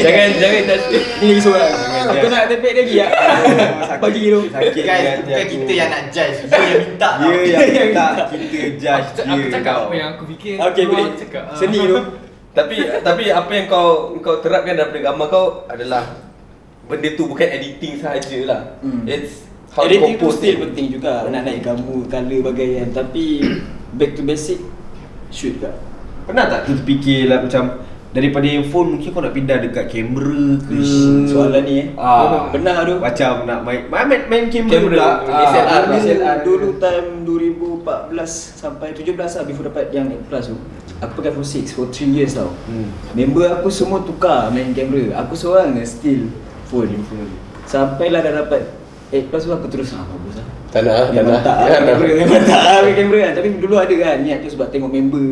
Jangan 0.00 0.28
jangan 0.40 0.62
touch 0.70 0.84
Ni 1.20 1.26
lagi 1.30 1.40
seorang 1.42 1.72
Kau 2.10 2.28
nak 2.28 2.44
tepek 2.48 2.70
dia 2.72 2.82
lagi 2.82 2.96
tak? 2.96 3.10
Bagi 4.02 4.22
tu 4.26 4.40
Sakit 4.50 4.82
Guys, 4.82 5.04
hati 5.04 5.20
bukan 5.20 5.36
aku. 5.38 5.52
kita 5.52 5.72
yang 5.72 5.88
nak 5.90 6.02
judge 6.10 6.38
Dia 6.42 6.58
yang 6.58 6.80
minta 6.88 7.08
Dia 7.20 7.28
yang 7.46 7.60
minta 7.62 8.06
kita 8.26 8.58
judge 8.76 9.08
Aku, 9.10 9.20
dia 9.20 9.32
aku 9.32 9.46
cakap 9.52 9.74
apa 9.76 9.94
yang 9.94 10.08
aku 10.16 10.24
fikir. 10.34 10.54
Okay 10.58 10.82
keluar 10.84 11.06
boleh 11.06 11.22
aku. 11.22 11.38
Ah. 11.38 11.56
Seni 11.56 11.80
tu 11.80 11.98
Tapi 12.50 12.76
tapi 13.00 13.24
apa 13.30 13.50
yang 13.52 13.66
kau 13.66 13.88
kau 14.18 14.36
terapkan 14.42 14.74
dalam 14.74 14.90
gambar 14.90 15.26
kau 15.30 15.46
adalah 15.66 16.02
benda 16.90 17.08
tu 17.14 17.30
bukan 17.30 17.46
editing 17.46 18.02
sahajalah. 18.02 18.74
Hmm. 18.82 19.06
It's 19.06 19.46
how 19.70 19.86
to 19.86 19.86
Editing 19.86 20.18
tu 20.18 20.26
compose 20.26 20.42
still 20.42 20.56
it. 20.58 20.62
penting 20.66 20.86
juga 20.90 21.22
Nak 21.30 21.42
naik 21.46 21.62
gambar, 21.62 22.00
colour 22.10 22.40
bagaian 22.50 22.90
Tapi 22.90 23.24
Back 23.94 24.18
to 24.18 24.26
basic 24.26 24.58
Shoot 25.30 25.62
juga 25.62 25.78
Pernah 26.26 26.50
tak 26.50 26.66
tu 26.66 26.74
terfikir 26.74 27.30
lah 27.30 27.42
macam 27.42 27.78
Daripada 28.10 28.42
handphone 28.42 28.88
mungkin 28.92 29.08
kau 29.08 29.22
nak 29.22 29.30
pindah 29.30 29.56
dekat 29.60 29.86
kamera 29.86 30.58
ke 30.60 30.74
Hmm, 30.74 31.22
soalan 31.24 31.62
ni 31.62 31.74
eh. 31.78 31.86
ah, 31.94 32.50
Benar 32.50 32.82
tu. 32.82 32.98
Macam 32.98 33.46
nak 33.46 33.62
main 33.62 33.86
Main, 33.86 34.04
main, 34.04 34.20
main 34.26 34.44
kamera 34.46 34.72
Kamera, 34.72 34.98
pula 35.22 35.30
DSLR, 35.32 35.80
dulu, 35.80 35.94
DSLR. 35.94 36.36
dulu 36.42 36.68
time 36.76 37.08
2014 37.22 38.10
sampai 38.58 38.88
17 38.92 39.14
lah 39.14 39.44
before 39.44 39.64
dapat 39.64 39.84
yang 39.90 40.06
8 40.06 40.26
plus 40.26 40.44
tu 40.44 40.56
Aku 40.98 41.12
pakai 41.16 41.30
phone 41.30 41.46
6 41.46 41.70
for 41.70 41.86
3 41.86 42.10
years 42.10 42.34
tau 42.34 42.50
Hmm. 42.66 42.90
Member 43.12 43.46
aku 43.52 43.68
semua 43.68 43.98
tukar 44.00 44.50
main 44.50 44.70
kamera 44.70 45.14
Aku 45.20 45.32
seorang 45.32 45.78
still 45.80 46.26
phone 46.66 46.90
Sampailah 47.64 48.20
dah 48.20 48.42
dapat 48.42 48.66
8 49.08 49.22
plus 49.24 49.42
tu 49.42 49.52
aku 49.52 49.66
terus 49.66 49.90
ah 49.92 50.02
bagus 50.04 50.34
lah 50.34 50.46
Tak 50.68 50.80
nak 50.82 50.92
ah, 50.92 51.04
tak 51.04 51.14
Memang 51.16 51.30
nak. 51.32 51.42
tak 51.42 51.56
Jangan 51.56 51.70
lah 51.70 51.78
nak. 51.80 51.94
kamera 51.94 52.10
Memang 52.16 52.42
tak 52.44 52.60
lah 52.60 52.92
kamera 52.92 53.18
kan 53.20 53.32
Tapi 53.38 53.48
dulu 53.56 53.74
ada 53.76 53.94
kan 53.96 54.16
niat 54.20 54.38
tu 54.42 54.48
sebab 54.50 54.66
tengok 54.68 54.90
member 54.90 55.26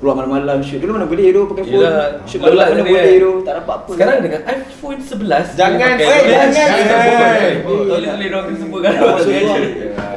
Keluar 0.00 0.16
malam-malam 0.16 0.64
shoot 0.64 0.80
Dulu 0.80 0.96
mana 0.96 1.04
boleh 1.04 1.28
tu 1.28 1.44
pakai 1.44 1.64
phone 1.66 1.76
Yelah, 1.76 2.24
Shoot 2.24 2.40
malam 2.40 2.56
mana 2.72 2.82
boleh 2.82 3.04
kan. 3.04 3.20
tu 3.20 3.32
Tak 3.44 3.54
dapat 3.54 3.74
apa 3.76 3.90
Sekarang 3.92 4.16
dengan 4.24 4.40
iPhone 4.48 4.98
11 4.98 5.46
Jangan, 5.52 5.92
eh, 5.92 6.00
pakai- 6.00 6.24
jangan. 6.24 6.48
Jangan. 6.50 7.36
Eh. 7.36 7.54
Tolong-tolong 7.60 8.32
orang 8.32 8.44
Ya, 8.80 9.00
maksud 9.04 9.30
gua. 9.36 9.56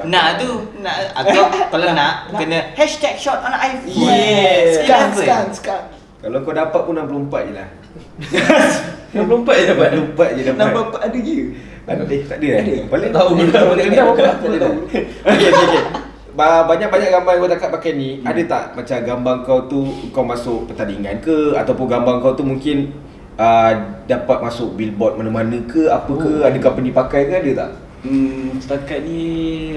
Nak 0.03 0.25
tu 0.37 0.49
nak 0.79 0.95
atau 1.13 1.43
kalau 1.67 1.87
nak 1.91 2.11
kena 2.33 2.59
hashtag 2.73 3.15
shot 3.15 3.39
on 3.39 3.51
iPhone. 3.53 4.07
Yes 4.07 4.79
Sekarang, 4.79 5.11
sekarang, 5.13 5.47
sekarang 5.51 5.85
Kalau 6.17 6.37
kau 6.39 6.53
dapat 6.53 6.81
pun 6.81 6.93
64 6.95 7.43
je 7.43 7.53
lah 7.53 7.67
64 9.13 9.19
je 9.53 9.63
dapat 9.67 9.87
64 10.15 10.31
je 10.33 10.41
dapat 10.43 10.59
Nombor 10.63 10.83
apa 10.85 10.97
ada 11.03 11.17
je 11.19 11.37
Ada, 11.83 12.03
tak 12.23 12.37
ada 12.39 12.47
eh? 12.47 12.55
Ada. 12.57 12.75
Balik 12.87 13.09
Tak 13.09 13.19
tahu. 13.19 13.31
Balik 13.35 13.51
Tak 13.51 13.63
tahu. 13.99 14.15
Tak 14.15 14.35
Tak 14.39 14.59
tahu. 14.63 14.75
Okey, 14.87 15.01
okey, 15.27 15.49
okey. 15.51 15.81
Ba- 15.83 16.12
Banyak-banyak 16.33 17.09
gambar 17.13 17.31
yang 17.37 17.41
kau 17.45 17.53
cakap 17.53 17.69
pakai 17.77 17.91
ni 17.93 18.09
Ada 18.25 18.41
tak 18.49 18.63
macam 18.73 18.97
gambar 19.05 19.35
kau 19.45 19.59
tu 19.69 19.81
Kau 20.09 20.25
masuk 20.25 20.65
pertandingan 20.65 21.21
ke 21.21 21.53
Ataupun 21.53 21.85
gambar 21.85 22.25
kau 22.25 22.33
tu 22.33 22.41
mungkin 22.41 22.89
uh, 23.37 24.01
Dapat 24.09 24.37
masuk 24.41 24.73
billboard 24.73 25.21
mana-mana 25.21 25.61
ke 25.69 25.85
Apa 25.85 26.09
ke 26.17 26.31
Oh. 26.41 26.47
Ada 26.49 26.57
company 26.57 26.89
pakai 26.89 27.29
ke 27.29 27.33
ada 27.37 27.51
tak? 27.53 27.71
Hmm, 28.03 28.59
setakat 28.59 29.07
ni 29.07 29.21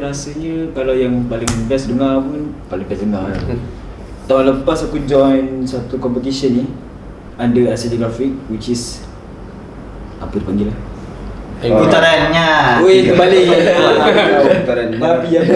rasanya 0.03 0.75
kalau 0.75 0.91
yang 0.99 1.31
paling 1.31 1.47
best 1.71 1.87
dengar 1.87 2.19
pun 2.19 2.51
paling 2.67 2.83
best 2.91 3.07
dengar 3.07 3.23
lah. 3.31 3.39
Tahun 4.27 4.45
lepas 4.51 4.83
aku 4.83 4.99
join 5.07 5.63
satu 5.63 5.95
competition 6.03 6.59
ni 6.59 6.65
under 7.39 7.71
Asia 7.71 7.87
Graphic 7.95 8.35
which 8.51 8.67
is 8.67 9.07
apa 10.19 10.43
dia 10.43 10.43
panggil 10.43 10.69
lah? 11.59 11.79
Putarannya. 11.79 12.49
Weh, 12.83 12.99
terbalik. 13.05 13.45
Putaran 14.61 14.85
ni. 14.89 14.97
Babi 14.97 15.31
apa? 15.37 15.55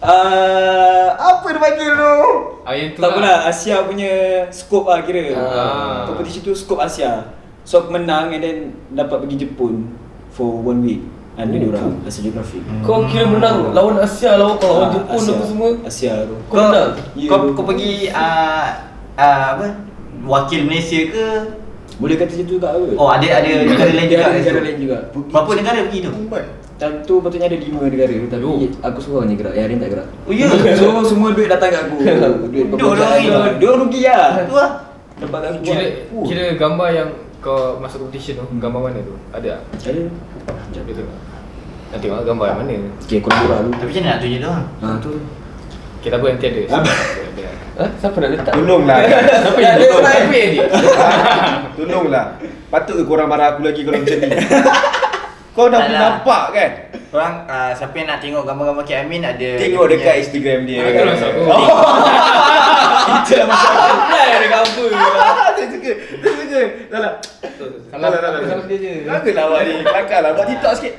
Ah, 0.00 1.06
apa 1.16 1.46
dia 1.48 1.58
panggil 1.58 1.90
tu? 1.90 2.16
Ah, 2.62 2.72
yang 2.72 2.92
tu 2.92 3.00
Tak 3.00 3.08
lah. 3.08 3.16
apalah, 3.16 3.38
Asia 3.46 3.76
punya 3.82 4.12
scope 4.50 4.84
lah 4.86 5.00
kira. 5.00 5.32
Ah. 5.32 6.04
Competition 6.06 6.44
tu 6.44 6.52
scope 6.52 6.76
Asia. 6.78 7.32
So 7.62 7.80
aku 7.80 7.88
menang 7.90 8.28
and 8.30 8.40
then 8.40 8.58
dapat 8.90 9.24
pergi 9.24 9.40
Jepun 9.42 9.88
for 10.28 10.60
one 10.60 10.84
week 10.84 11.00
under 11.34 11.56
Oh. 11.56 11.62
diorang 11.62 12.04
Asia 12.04 12.20
Geographic. 12.20 12.60
Kau 12.80 13.08
kira 13.08 13.24
menang 13.26 13.72
lawan 13.72 13.96
Asia 13.98 14.36
lawan 14.36 14.60
kau 14.60 14.68
lawan 14.70 14.84
Ah, 14.84 14.92
Jepun 14.94 15.16
Asia. 15.18 15.32
apa 15.32 15.44
semua 15.46 15.68
Asia 15.82 16.12
tu. 16.22 16.36
Kau 16.46 16.56
menang? 16.58 16.90
Ya. 17.14 17.26
Kau 17.26 17.38
kau 17.50 17.64
pergi 17.64 17.92
ah 18.10 18.64
ah, 19.14 19.56
apa? 19.56 19.66
Wakil 20.22 20.60
Malaysia 20.62 21.00
ke? 21.06 21.28
Boleh 21.94 22.14
kata 22.14 22.30
macam 22.30 22.44
tu 22.44 22.54
juga 22.54 22.68
ke? 22.72 22.94
Oh, 22.94 23.08
ada 23.08 23.26
ada 23.28 23.50
negara 23.62 23.90
lain 23.90 24.08
juga. 24.08 24.24
Ada 24.24 24.36
negara 24.36 24.58
lain 24.60 24.78
juga. 24.78 24.96
Berapa 25.30 25.50
negara 25.54 25.78
pergi 25.86 25.98
tu? 26.00 26.12
Time 26.74 26.96
tu 27.06 27.22
patutnya 27.22 27.46
ada 27.46 27.54
lima 27.54 27.86
negara 27.86 28.10
tapi 28.26 28.42
Oh. 28.42 28.58
aku 28.82 28.98
seorang 28.98 29.30
je 29.30 29.38
gerak, 29.38 29.54
yang 29.54 29.70
lain 29.70 29.78
tak 29.78 29.90
gerak. 29.94 30.06
Oh 30.26 30.34
ya. 30.34 30.50
So 30.74 30.86
semua 31.06 31.30
duit 31.30 31.46
datang 31.46 31.70
kat 31.70 31.86
aku. 31.86 31.96
duit 32.50 32.66
Dua 32.68 32.88
orang 32.90 33.14
pembelanjaan. 33.14 33.46
ni. 33.46 33.54
Dia 33.54 33.66
orang 33.68 33.80
rugi 33.80 34.00
lah. 34.04 34.30
Tu 34.42 34.54
lah. 34.54 34.70
Dapat 35.14 35.40
aku. 35.46 35.58
Kira, 35.62 35.84
Uh. 36.10 36.24
kira 36.26 36.44
gambar 36.58 36.88
yang 36.90 37.08
kau 37.38 37.78
masuk 37.78 38.02
competition 38.02 38.34
tu, 38.36 38.58
gambar 38.58 38.80
mana 38.82 38.98
tu? 39.00 39.14
Ada 39.30 39.46
tak? 39.54 39.60
Ada. 39.86 40.02
Sekejap 40.66 40.82
dia 40.82 40.94
tengok. 40.98 41.16
Nak 41.86 41.98
tengok 42.02 42.16
lah 42.18 42.24
gambar 42.26 42.46
yang 42.48 42.58
mana. 42.58 42.74
Okay, 42.98 43.18
kurang 43.22 43.40
kurang 43.40 43.60
dulu. 43.62 43.74
Tapi 43.76 43.86
macam 43.86 44.00
mana 44.00 44.10
nak 44.10 44.18
tunjuk 44.18 44.40
tu? 44.40 44.50
Ha 44.50 44.88
tu. 44.98 45.10
Okay, 46.02 46.08
tak 46.10 46.18
apa 46.18 46.26
nanti 46.26 46.46
ada. 46.48 46.60
Apa? 46.74 46.90
Ada. 47.30 47.42
Ha? 47.74 47.84
Siapa 47.96 48.16
nak 48.18 48.30
letak? 48.32 48.52
Tolonglah 48.52 48.96
Siapa 49.46 49.58
yang 49.58 49.74
orang. 49.78 50.14
Siapa 50.18 50.34
yang 50.34 50.50
dia? 50.50 50.64
Tolonglah. 51.76 52.26
Patut 52.66 52.94
ke 52.96 53.04
korang 53.04 53.26
marah 53.26 53.52
aku 53.52 53.62
lagi 53.62 53.82
kalau 53.82 53.98
macam 53.98 54.16
ni? 54.16 54.28
Kau 55.54 55.70
dah 55.70 55.78
pun 55.78 55.86
lah. 55.88 56.00
nampak 56.18 56.42
kan? 56.50 56.70
Korang 57.08 57.34
ah, 57.46 57.70
siapa 57.70 57.94
yang 57.94 58.08
nak 58.08 58.18
tengok 58.18 58.42
gambar-gambar 58.42 58.82
Kak 58.82 58.98
Amin 59.00 59.22
ada 59.22 59.50
Tengok 59.54 59.84
dia 59.84 59.92
dekat 59.92 60.02
punya- 60.04 60.18
Instagram 60.20 60.60
dia. 60.64 60.78
Ah, 60.80 60.90
terus 60.92 61.22
aku. 61.28 61.42
Itulah 63.06 63.46
masa 63.46 63.66
aku. 63.68 63.82
Apply 63.94 64.28
ada 64.32 64.46
cover 64.50 64.88
Saya 65.56 65.66
suka 65.68 65.90
Suka 66.54 66.86
Dah 66.86 67.00
lah 67.00 67.12
Salah, 67.90 68.08
Dah 68.08 68.20
lah, 68.20 68.20
dah 68.20 68.30
lah. 68.32 68.40
salah 68.46 68.64
dia 68.64 68.78
je. 68.78 68.92
Janganlah 69.02 69.44
awak 69.44 69.60
ni. 69.64 69.74
Kelakar 69.82 70.18
lah. 70.20 70.30
Buat 70.32 70.46
TikTok 70.46 70.72
sikit. 70.74 70.92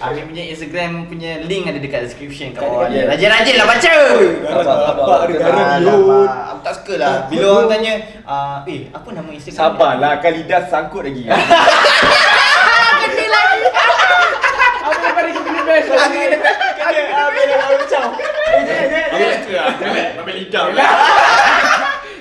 Amin 0.00 0.22
punya 0.24 0.42
Instagram 0.46 0.90
punya 1.04 1.30
link 1.42 1.64
ada 1.66 1.76
dekat 1.76 2.00
description 2.02 2.48
kat 2.50 2.60
bawah. 2.62 2.88
dekat- 2.88 3.08
Rajin-rajin 3.10 3.54
lah 3.54 3.66
baca. 3.66 3.92
Sabar, 4.40 4.64
sabar. 4.64 5.18
Aku 6.46 6.60
tak 6.62 6.74
suka 6.74 6.94
lah. 6.96 7.14
Bila 7.28 7.44
orang 7.54 7.68
tanya 7.70 7.92
ah, 8.24 8.64
Eh 8.64 8.88
apa 8.88 9.08
nama 9.10 9.28
Instagram 9.28 9.60
Sabarlah 9.60 10.12
Kan 10.18 10.32
lidah 10.34 10.62
sangkut 10.64 11.04
lagi. 11.04 11.24
Apa 14.84 15.00
yang 15.00 15.14
pada 15.16 15.30
kita 15.32 15.60
best? 15.64 15.88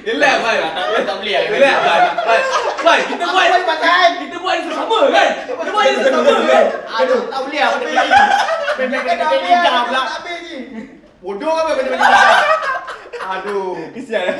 Relax 0.03 0.36
Bai 0.43 0.57
Tak 1.03 1.15
boleh 1.19 1.41
Relax 1.48 1.77
Bai 1.79 2.00
Bai 2.83 3.00
kita 3.07 3.25
buat 3.25 3.45
Kita 4.19 4.36
buat 4.38 4.55
ini 4.60 4.69
sama 4.69 5.00
kan? 5.07 5.29
Kita 5.48 5.69
buat 5.72 5.86
ini 5.88 6.03
sama 6.03 6.33
kan? 6.43 6.65
Aduh 7.00 7.22
tak 7.31 7.39
boleh 7.41 7.60
lah 7.60 7.69
pada 7.72 7.86
begini 7.88 8.12
Main-main 8.74 9.01
kena 9.01 9.24
main 9.24 9.41
lidah 9.41 9.74
pula 9.86 10.01
Bodoh 11.24 11.51
kan 11.55 11.63
main 11.63 11.75
kena 11.77 11.89
lidah 11.93 12.27
Aduh. 13.24 13.79
Kesian. 13.95 14.36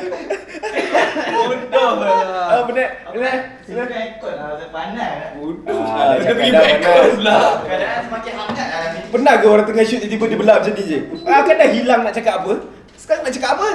Bodoh 1.32 1.92
lah. 2.04 2.52
Ah 2.52 2.62
benar 2.68 2.88
Benar 3.16 3.34
Sila 3.64 3.84
ikut 3.88 4.34
lah 4.36 4.50
Saya 4.60 4.70
pandai 4.70 5.12
lah 5.24 5.30
Bodoh. 5.40 5.80
Ah, 5.80 6.20
Kita 6.20 6.28
cakap 6.28 6.36
pergi 6.36 6.52
benar. 6.52 7.24
lah 7.24 7.42
Keadaan 7.64 8.00
semakin 8.04 8.34
hangat 8.36 8.68
lah. 8.68 8.82
Ni 8.92 9.00
Pernah 9.08 9.34
ke 9.40 9.46
orang 9.48 9.66
tengah 9.66 9.86
shoot 9.88 10.00
tiba-tiba 10.04 10.26
dia 10.28 10.38
belak 10.38 10.56
macam 10.60 10.74
ni 10.76 10.84
je? 10.84 11.00
Ah 11.24 11.40
kan 11.42 11.56
dah 11.56 11.70
hilang 11.72 12.02
nak 12.04 12.12
cakap 12.12 12.44
apa? 12.44 12.54
Sekarang 13.00 13.24
nak 13.24 13.32
cakap 13.32 13.52
apa 13.56 13.70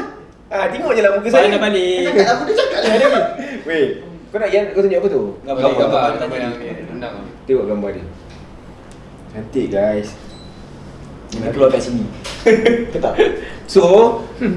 Ah 0.48 0.64
tengok 0.72 0.96
je 0.96 1.00
lah 1.04 1.12
muka 1.12 1.28
saya 1.28 1.44
Balik 1.52 1.60
balik. 1.60 2.02
Cakap 2.08 2.26
apa 2.32 2.42
dia 2.48 2.54
cakap 2.56 2.80
lah 2.80 3.24
Weh 3.68 3.86
Kau 4.28 4.36
nak 4.40 4.48
yang 4.52 4.64
kau 4.72 4.80
tunjuk 4.84 4.98
apa 5.00 5.08
tu 5.08 5.22
Gambar, 5.44 5.60
Gambar, 5.60 5.76
gambar, 5.76 5.76
gambar, 5.76 6.00
gambar 6.00 6.18
gambar 6.20 6.38
yang 6.40 6.52
tadi. 6.56 6.82
Rendang. 6.88 7.14
Tengok 7.44 7.64
gambar 7.68 7.90
dia 7.92 8.04
Cantik 9.28 9.66
guys 9.68 10.08
Dia 11.28 11.52
keluar 11.52 11.68
kat 11.68 11.84
sini. 11.84 12.04
Tetap. 12.96 13.12
So, 13.68 13.84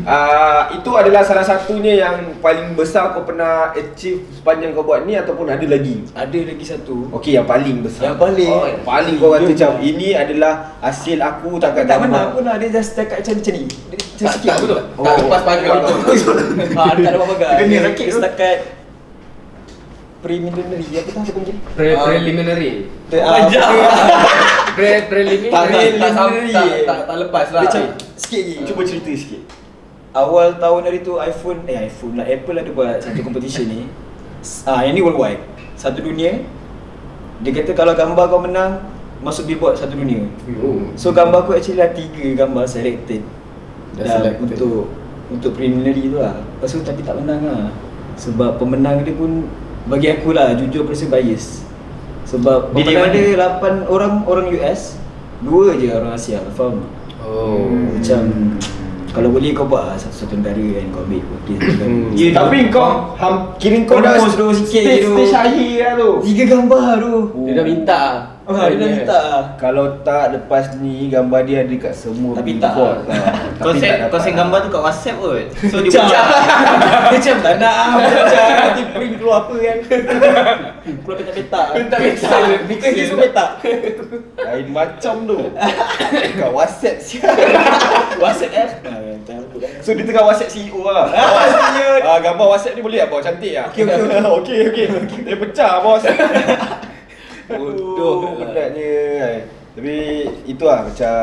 uh, 0.07 0.61
itu 0.71 0.87
adalah 0.89 1.19
salah 1.19 1.43
satunya 1.43 1.99
yang 1.99 2.15
paling 2.39 2.79
besar 2.79 3.11
kau 3.11 3.27
pernah 3.27 3.75
achieve 3.75 4.23
sepanjang 4.31 4.71
kau 4.71 4.81
buat 4.81 5.03
ni 5.03 5.13
ataupun 5.13 5.51
ada 5.51 5.65
lagi? 5.67 6.07
Ada 6.15 6.39
lagi 6.47 6.63
satu. 6.63 7.11
Okey, 7.11 7.35
yang 7.35 7.43
paling 7.43 7.83
besar. 7.83 8.07
Yang 8.07 8.17
paling. 8.17 8.47
Oh, 8.49 8.63
yang 8.63 8.83
paling 8.87 9.15
kau 9.19 9.35
kata 9.35 9.51
macam 9.51 9.71
ini 9.83 10.15
adalah 10.15 10.79
hasil 10.79 11.19
aku 11.19 11.59
tak 11.59 11.75
kat 11.75 11.91
Tak 11.91 11.99
mana 11.99 12.31
pun 12.31 12.47
lah 12.47 12.55
dia 12.55 12.71
just 12.71 12.95
setakat 12.95 13.19
macam 13.19 13.35
macam 13.35 13.51
ni. 13.51 13.63
Dia 13.67 13.75
Macam 13.91 14.15
Tak 14.15 14.31
sikit. 14.31 14.47
tak 14.47 14.57
betul 14.63 14.79
Tak 14.95 15.13
lepas 15.19 15.41
panggang 15.43 15.79
tu 15.83 15.93
Ah, 16.71 16.91
dekat 16.95 17.11
dapat 17.11 17.27
pagar. 17.35 17.49
Kena 17.59 17.67
Dia 17.67 17.81
sakit 17.83 18.05
tu. 18.07 18.15
Setakat 18.15 18.57
preliminary 20.21 20.85
apa 20.93 21.09
tu 21.09 21.19
apa 21.19 21.31
panggil? 21.33 21.55
Pre 21.73 21.89
preliminary. 21.99 22.71
Panjang. 23.09 23.71
Pre 24.75 24.91
preliminary. 25.11 25.51
Tak 25.51 25.65
tak 25.67 25.83
tak 25.99 26.11
tak 26.51 26.67
tak 26.87 26.99
tak 27.07 27.17
lepas 27.27 27.45
lah 27.51 27.61
macam 27.67 27.83
sikit 28.15 28.41
lagi. 28.41 28.55
Cuba 28.67 28.81
cerita 28.87 29.11
sikit. 29.11 29.41
awal 30.11 30.59
tahun 30.59 30.81
hari 30.91 30.99
tu 31.07 31.15
iPhone 31.15 31.63
eh 31.71 31.87
iPhone 31.87 32.19
lah 32.19 32.27
Apple 32.27 32.59
ada 32.59 32.71
buat 32.75 32.99
satu 32.99 33.19
competition 33.23 33.65
ni. 33.67 33.81
Ah 34.67 34.83
yang 34.83 34.95
ni 34.95 35.01
worldwide. 35.03 35.39
Satu 35.79 36.03
dunia. 36.03 36.43
Dia 37.41 37.51
kata 37.57 37.71
kalau 37.73 37.95
gambar 37.95 38.25
kau 38.29 38.41
menang 38.43 38.83
masuk 39.23 39.49
billboard 39.49 39.79
satu 39.79 39.95
dunia. 39.95 40.27
Oh. 40.61 40.91
So 40.99 41.15
gambar 41.15 41.47
aku 41.47 41.55
actually 41.55 41.79
ada 41.79 41.95
tiga 41.95 42.45
gambar 42.45 42.67
selected. 42.67 43.23
Dah 43.97 44.03
Dah 44.03 44.13
selected. 44.19 44.59
untuk 44.59 44.91
untuk 45.31 45.51
preliminary 45.55 46.11
tu 46.11 46.19
lah. 46.19 46.35
Lepas 46.59 46.75
tu 46.75 46.83
tapi 46.83 47.01
tak 47.01 47.15
menang 47.17 47.41
lah. 47.47 47.63
Sebab 48.19 48.59
pemenang 48.59 49.01
dia 49.07 49.15
pun 49.15 49.47
bagi 49.87 50.11
aku 50.11 50.35
lah 50.35 50.53
jujur 50.59 50.85
aku 50.85 50.93
rasa 50.93 51.07
bias. 51.09 51.65
Sebab 52.31 52.71
dari 52.71 53.35
dia 53.35 53.35
8 53.35 53.91
orang 53.91 54.23
orang 54.23 54.47
US, 54.55 54.95
dua 55.43 55.75
je 55.75 55.91
orang 55.91 56.15
Asia, 56.15 56.39
faham? 56.55 56.88
Oh. 57.19 57.67
Macam 57.67 58.55
kalau 59.11 59.27
boleh 59.35 59.51
kau 59.51 59.67
buat 59.67 59.91
lah 59.91 59.97
satu-satu 60.00 60.39
negara 60.39 60.63
kan 60.79 60.85
kau 60.95 61.03
ambil 61.03 61.19
okey 61.43 61.55
satu 61.59 61.67
negara. 61.75 61.91
Hmm. 61.91 62.15
Ya, 62.15 62.27
Tapi 62.31 62.57
kau 62.71 62.89
ham, 63.19 63.35
kira 63.59 63.77
kau 63.83 64.00
dah 64.00 64.15
post 64.15 64.39
dulu 64.39 64.51
sikit 64.55 64.83
stage, 64.88 65.03
dulu. 65.03 65.17
stage 65.27 65.35
akhir 65.35 65.75
lah 65.75 65.91
tu. 66.00 66.09
Tiga 66.23 66.43
gambar 66.47 66.93
tu. 67.03 67.15
Dia 67.43 67.51
dah 67.59 67.65
minta 67.67 68.03
Ah, 68.41 68.65
dia 68.74 68.77
dah 68.81 68.89
minta 68.89 69.19
lah. 69.21 69.43
Kalau 69.62 70.01
tak 70.01 70.33
lepas 70.33 70.74
ni 70.81 71.13
gambar 71.13 71.45
dia 71.45 71.62
ada 71.62 71.75
kat 71.77 71.93
semua 71.93 72.33
Tapi 72.33 72.57
tak. 72.57 72.74
billboard 72.74 72.98
lah. 73.05 73.24
Kau 73.62 73.69
Tapi 73.69 73.86
tak 73.86 74.10
kau 74.10 74.17
send 74.17 74.33
gambar 74.33 74.57
tu 74.65 74.69
kat 74.74 74.81
WhatsApp 74.81 75.15
kot. 75.21 75.45
So 75.69 75.77
dia 75.86 75.89
Macam 75.93 76.03
pecah. 76.10 76.25
Macam 77.13 77.36
tak 77.45 77.53
nak 77.62 77.75
ah 77.77 77.89
Macam 78.01 78.45
nanti 78.57 78.83
print 78.98 79.13
keluar 79.21 79.38
apa 79.45 79.55
kan 79.62 79.77
Keluar 81.05 81.15
petak-petak 81.21 81.65
Petak-petak. 81.77 82.41
Bukan 82.65 82.89
dia 82.89 83.03
semua 83.05 83.21
petak 83.29 83.50
Lain 84.51 84.67
macam 84.74 85.15
tu. 85.29 85.38
kat 86.33 86.50
WhatsApp 86.50 86.98
siap. 86.98 87.29
WhatsApp 88.17 88.51
kan. 88.51 88.67
So 89.86 89.93
dia 89.93 90.03
tengah 90.03 90.25
WhatsApp 90.25 90.50
CEO 90.50 90.81
lah. 90.89 91.07
Ah. 91.13 92.17
Ah 92.17 92.17
gambar 92.19 92.57
WhatsApp 92.57 92.74
ni 92.74 92.81
boleh 92.81 93.05
tak 93.05 93.10
bawa 93.13 93.21
cantik 93.21 93.53
ah? 93.53 93.69
Okey, 93.69 93.86
okey, 93.86 94.01
okey. 94.01 94.55
okey, 94.57 94.86
okey. 94.98 95.19
Dia 95.24 95.38
pecah 95.38 95.71
bos. 95.86 96.03
Bodoh 97.58 98.13
Oh, 98.24 98.34
penatnya. 98.38 98.96
kan. 99.20 99.39
Tapi 99.72 99.98
itu 100.48 100.63
lah 100.67 100.88
macam 100.88 101.15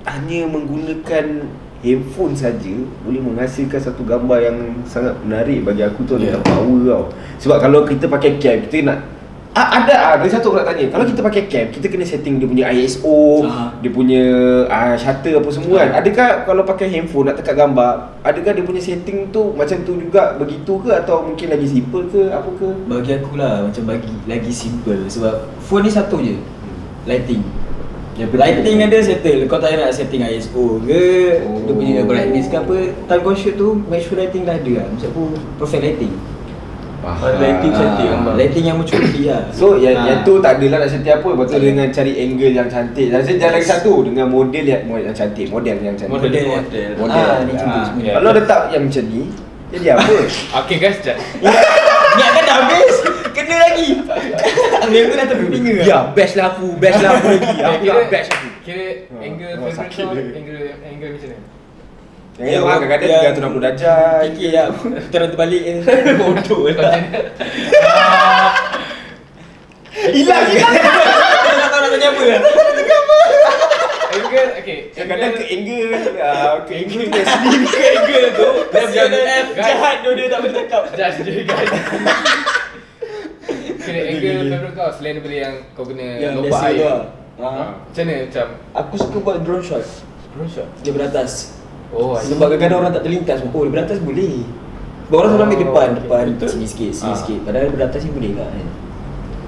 hanya 0.00 0.40
menggunakan 0.48 1.26
handphone 1.80 2.34
saja 2.36 2.74
boleh 3.06 3.20
menghasilkan 3.24 3.80
satu 3.80 4.04
gambar 4.04 4.38
yang 4.52 4.58
sangat 4.84 5.16
menarik 5.24 5.64
bagi 5.64 5.80
aku 5.80 6.04
tu 6.04 6.20
yeah. 6.20 6.36
power 6.44 6.80
tau. 6.84 7.04
Sebab 7.40 7.56
kalau 7.62 7.80
kita 7.88 8.04
pakai 8.10 8.36
cam 8.36 8.58
kita 8.68 8.76
nak 8.84 8.98
Ah, 9.50 9.82
ada 9.82 9.94
ada 10.14 10.26
satu 10.30 10.54
aku 10.54 10.62
nak 10.62 10.70
tanya. 10.70 10.86
Kalau 10.88 11.02
kita 11.02 11.20
pakai 11.20 11.42
cam, 11.44 11.66
kita 11.68 11.90
kena 11.90 12.06
setting 12.06 12.38
dia 12.38 12.46
punya 12.46 12.70
ISO, 12.70 13.42
Ah. 13.42 13.74
dia 13.82 13.90
punya 13.90 14.22
ah, 14.66 14.94
shutter 14.94 15.36
apa 15.36 15.50
semua 15.50 15.82
kan. 15.82 15.90
Adakah 15.98 16.28
kalau 16.46 16.62
pakai 16.62 16.86
handphone 16.86 17.26
nak 17.26 17.34
tekat 17.34 17.58
gambar, 17.58 18.14
adakah 18.22 18.54
dia 18.54 18.62
punya 18.62 18.78
setting 18.78 19.26
tu 19.28 19.50
macam 19.52 19.82
tu 19.82 19.98
juga 19.98 20.38
begitu 20.38 20.78
ke 20.78 20.94
atau 20.94 21.26
mungkin 21.26 21.50
lagi 21.50 21.66
simple 21.66 22.06
ke 22.06 22.30
apa 22.30 22.46
ke? 22.46 22.68
Bagi 22.86 23.10
aku 23.12 23.34
lah 23.34 23.66
Macam 23.66 23.82
bagi 23.84 24.14
Lagi 24.24 24.52
simple 24.52 25.06
Sebab 25.06 25.34
phone 25.58 25.82
ni 25.82 25.90
satu 25.90 26.16
je 26.18 26.38
Lighting 27.04 27.42
Lighting 28.36 28.78
ada 28.84 28.98
settle 29.00 29.40
Kau 29.46 29.56
tak 29.56 29.74
nak 29.74 29.90
setting 29.90 30.22
ISO 30.22 30.78
ke 30.80 31.02
Oh. 31.40 31.58
Dia 31.64 31.72
punya 31.72 31.94
brightness 32.04 32.46
ke 32.46 32.56
apa 32.56 32.76
Time 33.06 33.20
kau 33.20 33.32
shoot 33.32 33.54
tu 33.54 33.80
Make 33.86 34.02
sure 34.02 34.14
lighting 34.14 34.44
dah 34.44 34.54
ada 34.54 34.72
lah 34.74 34.86
Macam 34.86 35.08
aku 35.08 35.22
Perfect 35.58 35.82
lighting 35.82 36.12
Ah, 37.00 37.16
lighting 37.34 37.72
cantik 37.72 38.04
Ah, 38.04 38.12
gambar. 38.12 38.32
Lighting 38.36 38.64
yang 38.66 38.76
mencuri 38.76 39.24
lah. 39.28 39.40
So 39.50 39.74
yang, 39.74 39.96
Ah. 39.96 40.04
yang 40.06 40.18
tu 40.20 40.36
tak 40.38 40.56
adalah 40.56 40.84
nak 40.84 40.88
setting 40.88 41.14
apa. 41.14 41.26
Lepas 41.26 41.46
tu 41.46 41.58
dengan 41.58 41.86
cari 41.88 42.12
angle 42.14 42.52
yang 42.52 42.68
cantik. 42.68 43.06
Dan 43.08 43.20
saya 43.20 43.36
jalan 43.36 43.54
lagi 43.54 43.66
satu. 43.66 43.92
Dengan 44.02 44.26
model 44.26 44.64
yang, 44.64 44.82
model 44.84 45.04
yang 45.06 45.16
cantik. 45.16 45.46
Model 45.48 45.76
yang 45.76 45.94
cantik. 45.94 46.12
Model 46.12 46.28
Model. 46.28 46.44
model. 46.50 46.90
Model. 46.98 47.24
Ah, 47.24 47.38
ni 47.40 47.52
cantik 47.54 47.82
Ah. 48.06 48.14
Kalau 48.14 48.30
letak 48.32 48.60
yang 48.70 48.82
macam 48.84 49.04
ni 49.06 49.22
Jadi 49.70 49.86
apa? 49.86 50.02
Okay 50.60 50.76
guys, 50.76 50.94
sekejap. 50.96 51.16
Niat 52.10 52.30
kan 52.34 52.42
dah 52.42 52.56
habis. 52.60 52.94
Kena 53.30 53.56
lagi. 53.56 53.88
Ambil 54.82 55.00
aku 55.00 55.14
dah 55.14 55.26
terpinga 55.30 55.72
ya 55.80 55.98
best 56.10 56.34
lah 56.34 56.50
aku. 56.50 56.74
Best 56.76 56.98
lah 56.98 57.14
aku 57.14 57.26
lagi. 57.30 57.48
Aku 57.70 57.84
lah 57.86 58.06
best 58.08 58.28
aku. 58.28 58.48
Kira 58.60 58.84
angle 59.14 59.52
Oh, 59.56 59.70
favorite 59.70 59.94
kau, 59.94 60.10
angle 60.36 60.60
angle 60.82 61.10
macam 61.14 61.28
mana? 61.30 61.59
Yang 62.38 62.62
yeah, 62.62 62.62
kadang-kadang 62.62 63.10
360 63.36 63.66
darjah 63.66 64.00
Kiki 64.32 64.46
lah 64.54 64.66
Putaran 64.72 65.28
terbalik 65.34 65.62
Bodoh 66.16 66.60
mana? 66.70 66.92
Hilang 69.90 70.44
hilang. 70.48 70.72
Kau 70.80 71.52
nak 71.52 71.68
tahu 71.68 71.80
nak 71.82 71.90
tanya 71.92 72.08
apa? 72.08 72.22
Kan 72.24 72.42
Angle, 74.10 74.50
okay. 74.58 74.78
Kadang-kadang 74.90 75.32
ke 75.36 75.44
angle 75.46 75.86
ah, 76.18 76.58
Ke 76.64 76.72
angle 76.82 77.04
dia 77.06 77.22
sendiri. 77.30 77.66
Ke 77.66 77.84
angle 77.94 78.26
tu. 78.32 78.48
Dia 78.72 78.82
Dia 78.88 79.02
ada 79.06 79.18
F, 79.20 79.48
F 79.50 79.56
jahat 79.60 79.94
tu 80.00 80.10
dia 80.14 80.26
tak 80.26 80.38
boleh 80.40 80.54
cakap 80.56 80.82
Judge 80.96 81.18
dia 81.22 81.42
guys. 81.44 81.70
Kira 83.80 84.00
angle 84.06 84.38
favorite 84.48 84.74
kau 84.74 84.88
selain 84.94 85.14
daripada 85.18 85.36
yang 85.36 85.54
kau 85.74 85.84
guna 85.84 86.06
Yang 86.16 86.32
lompat 86.40 86.62
air. 86.64 86.78
lah. 86.80 87.00
Ha. 87.36 87.46
Ha. 87.46 87.64
Macam 87.84 88.02
mana 88.02 88.14
macam? 88.26 88.46
Aku 88.74 88.94
suka 88.96 89.16
buat 89.20 89.36
drone 89.44 89.62
shot. 89.62 89.84
Drone 90.32 90.50
shot? 90.50 90.68
Dia 90.80 90.92
beratas 90.94 91.59
Oh, 91.90 92.14
Sebab 92.14 92.46
kadang-kadang 92.48 92.78
orang 92.80 92.92
tak 92.92 93.02
terlintas 93.02 93.38
Oh 93.44 93.62
dia 93.62 93.72
beratas 93.72 93.98
boleh 93.98 94.34
Sebab 95.04 95.16
orang 95.16 95.30
selalu 95.30 95.44
ambil 95.44 95.56
Oh, 95.56 95.62
depan 95.62 95.88
okay. 95.88 96.00
Depan 96.00 96.24
Betul. 96.30 96.48
sini 96.48 96.66
sikit 96.66 96.90
Sini 96.94 97.10
Ah. 97.10 97.16
sikit 97.18 97.38
Padahal 97.42 97.68
beratas 97.68 98.00
ni 98.00 98.10
boleh 98.10 98.30
tak 98.32 98.48
kan 98.48 98.66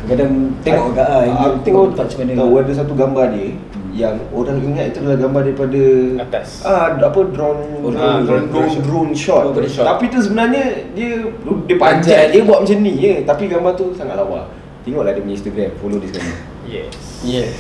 Kadang-kadang 0.03 0.33
tengok 0.61 0.87
agak 0.91 1.07
lah 1.07 1.21
Aku 1.23 1.31
Tengok 1.31 1.63
tengok 1.63 1.85
tempat 1.89 2.05
macam 2.05 2.19
mana 2.19 2.33
Tahu 2.35 2.53
ada 2.59 2.73
satu 2.75 2.93
gambar 2.93 3.27
dia 3.31 3.49
Yang 3.93 4.15
orang 4.33 4.57
ingat 4.59 4.85
itu 4.89 4.99
adalah 4.99 5.19
gambar 5.21 5.41
daripada 5.45 5.83
Atas. 6.19 6.49
Ah, 6.63 6.87
apa 6.93 7.21
drone 7.29 7.61
Oh, 7.79 7.91
drone, 7.91 8.25
drone- 8.25 8.25
drone, 8.25 8.47
drone 8.49 8.75
drone, 8.81 9.13
shot. 9.13 9.43
Drone 9.53 9.69
shot. 9.69 9.85
Tapi 9.85 10.05
tu 10.09 10.19
sebenarnya 10.19 10.65
dia 10.97 11.29
dia 11.63 11.77
panjat 11.77 12.33
dia 12.33 12.41
buat 12.41 12.65
macam 12.65 12.79
ni 12.79 12.93
je. 12.97 13.15
Tapi 13.21 13.43
gambar 13.47 13.77
tu 13.77 13.93
sangat 13.93 14.17
lawa. 14.17 14.49
Tengoklah 14.81 15.13
dia 15.13 15.21
punya 15.21 15.37
Instagram, 15.37 15.71
follow 15.77 16.01
dia 16.01 16.09
sekarang. 16.09 16.39
Yes. 16.73 16.89
Yes 17.23 17.53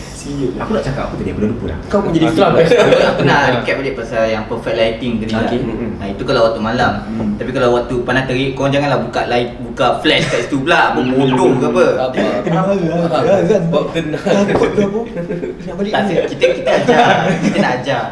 Aku 0.55 0.70
nak 0.70 0.87
cakap 0.87 1.11
apa 1.11 1.14
tadi? 1.18 1.35
Aku 1.35 1.42
dah 1.42 1.51
lupa 1.51 1.64
dah. 1.66 1.79
Kau 1.90 1.98
pun 1.98 2.14
jadi 2.14 2.31
best. 2.31 2.72
Aku 3.11 3.22
nak 3.27 3.59
recap 3.59 3.75
balik 3.83 3.94
pasal 3.98 4.22
yang 4.31 4.46
perfect 4.46 4.77
lighting 4.79 5.18
tadi 5.18 5.35
lah. 5.35 5.51
Okay. 5.51 5.59
Mm-mm. 5.59 5.90
Ha, 5.98 6.05
itu 6.14 6.22
kalau 6.22 6.40
waktu 6.46 6.61
malam. 6.62 6.92
Hmm. 7.11 7.35
Tapi 7.35 7.51
kalau 7.51 7.68
waktu 7.75 7.94
panas 8.07 8.31
terik, 8.31 8.55
kau 8.55 8.70
janganlah 8.70 9.03
buka 9.03 9.27
light, 9.27 9.59
buka 9.59 9.98
flash 9.98 10.31
kat 10.31 10.46
situ 10.46 10.62
pula. 10.62 10.94
Berbodoh 10.94 11.59
ke 11.59 11.66
apa? 11.66 11.85
Apa 12.07 12.22
Kenapa? 12.46 12.70
Kan? 13.11 13.62
Sebab 13.66 13.85
tenang 13.90 14.22
Takut 14.46 14.70
ke 14.70 14.83
apa? 14.87 15.01
Nak 15.59 15.75
balik 15.75 15.90
Tak, 15.90 16.03
ni? 16.07 16.14
kita 16.31 16.44
kita 16.55 16.70
ajar. 16.70 17.07
Kita 17.42 17.59
nak 17.59 17.72
ajar. 17.83 18.03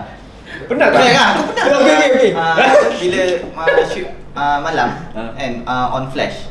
Pernah 0.66 0.86
tak? 0.90 0.98
Pernah 0.98 1.14
kan? 1.14 1.30
Aku 1.30 1.42
pernah. 1.46 1.64
Okey, 1.78 1.94
okey, 1.94 2.08
okey. 2.10 2.30
Ah, 2.34 2.54
bila 2.98 3.20
uh, 3.54 3.86
shoot 3.86 4.08
uh, 4.34 4.58
malam 4.58 4.88
Ah. 5.14 5.30
and 5.38 5.62
uh, 5.62 5.94
on 5.94 6.10
flash. 6.10 6.50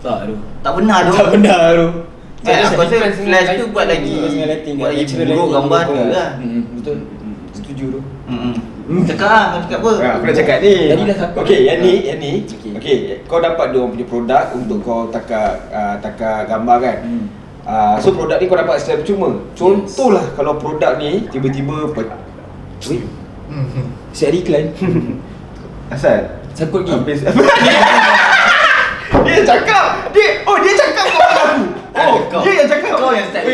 Tak 0.00 0.24
tu 0.24 0.34
Tak 0.64 0.72
benar 0.72 1.04
tu. 1.04 1.12
Tak 1.12 1.28
benar 1.36 1.60
tu 1.76 2.15
Eh, 2.42 2.58
aku 2.58 2.76
rasa 2.76 2.96
flash 3.16 3.48
tu 3.56 3.64
buat 3.70 3.86
lagi 3.86 4.14
buat 4.74 4.90
lagi 4.92 5.14
buruk 5.16 5.48
gambar 5.50 5.80
tu. 5.84 5.94
lah. 6.06 6.28
Hmm, 6.36 6.62
Betul 6.74 6.96
Setuju 7.52 7.84
tu 7.88 8.00
Hmm. 8.26 8.54
Cakap 9.02 9.26
lah, 9.26 9.42
kau 9.48 9.58
cakap 9.60 9.78
apa? 9.80 9.92
Ha, 9.96 10.08
aku 10.14 10.24
nak 10.24 10.36
cakap 10.36 10.56
ni. 10.62 10.72
Tadi 10.86 11.02
dah 11.04 11.16
takut. 11.16 11.40
Okey, 11.42 11.58
yang 11.64 11.78
ni, 11.80 11.92
yang 12.06 12.18
ni. 12.18 12.32
Okey. 12.44 12.70
Okey, 12.74 12.96
kau 13.26 13.38
dapat 13.40 13.64
dia 13.70 13.78
orang 13.78 13.90
punya 13.92 14.06
produk 14.06 14.44
untuk 14.52 14.78
kau 14.80 15.08
takar 15.08 15.58
uh, 15.68 15.94
takar 15.98 16.44
gambar 16.44 16.76
kan. 16.80 16.96
Hmm. 17.02 17.26
Uh, 17.66 17.94
so 17.98 18.10
produk 18.10 18.38
ni 18.38 18.46
kau 18.46 18.54
dapat 18.54 18.78
secara 18.78 19.00
percuma. 19.00 19.28
Contohlah 19.52 20.24
kalau 20.34 20.54
produk 20.54 20.96
ni 20.96 21.26
tiba-tiba 21.26 21.90
pe- 21.90 22.24
Siap 24.12 24.26
ada 24.26 24.36
iklan 24.36 24.64
asal 25.88 26.18
Sangkut 26.52 26.82
lagi 26.82 26.92
Habis 26.92 27.18
Dia 29.24 29.36
cakap 29.42 29.86
Dia 30.10 30.26
Oh 30.44 30.58
dia 30.58 30.72
cakap 30.74 31.04
kau 31.08 31.24
aku 31.24 31.62
Oh 31.96 32.14
Kau. 32.36 32.44
dia 32.44 32.52
yang 32.60 32.68
cakap. 32.68 32.94
Kau 33.00 33.12
yang 33.16 33.28
start. 33.32 33.44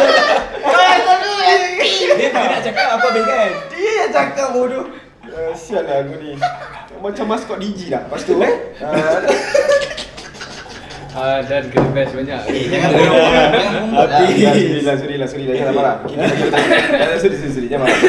Kau 0.62 0.78
yang 0.78 1.02
selalu 1.02 1.32
Dia 2.14 2.28
tak 2.30 2.44
nak 2.46 2.60
cakap 2.62 2.86
apa 2.94 3.06
habis 3.10 3.24
kan? 3.26 3.50
Dia 3.74 3.92
yang 3.98 4.10
cakap 4.14 4.48
bodoh. 4.54 4.86
Uh, 5.26 5.52
Sial 5.58 5.82
lah 5.82 6.06
aku 6.06 6.14
ni. 6.22 6.38
Macam 7.02 7.24
maskot 7.34 7.58
DJ 7.58 7.98
dah 7.98 8.02
Lepas 8.06 8.22
tu 8.22 8.38
eh? 8.38 8.54
uh, 8.78 9.18
Ah, 11.12 11.44
dan 11.44 11.68
kena 11.68 11.92
best 11.92 12.16
banyak. 12.16 12.40
Eh, 12.48 12.72
jangan 12.72 12.88
bodoh. 12.96 13.16
Jangan 14.32 14.54
bumbut 14.56 14.82
lah. 14.88 14.94
Sorry 14.96 15.16
lah, 15.20 15.28
sorry 15.28 15.44
lah, 15.44 15.54
jangan 15.60 15.74
marah. 15.76 15.94
Kita 16.08 16.24
Sorry, 17.20 17.36
sorry, 17.36 17.52
sorry, 17.52 17.68
jangan 17.68 17.84
marah. 17.84 18.00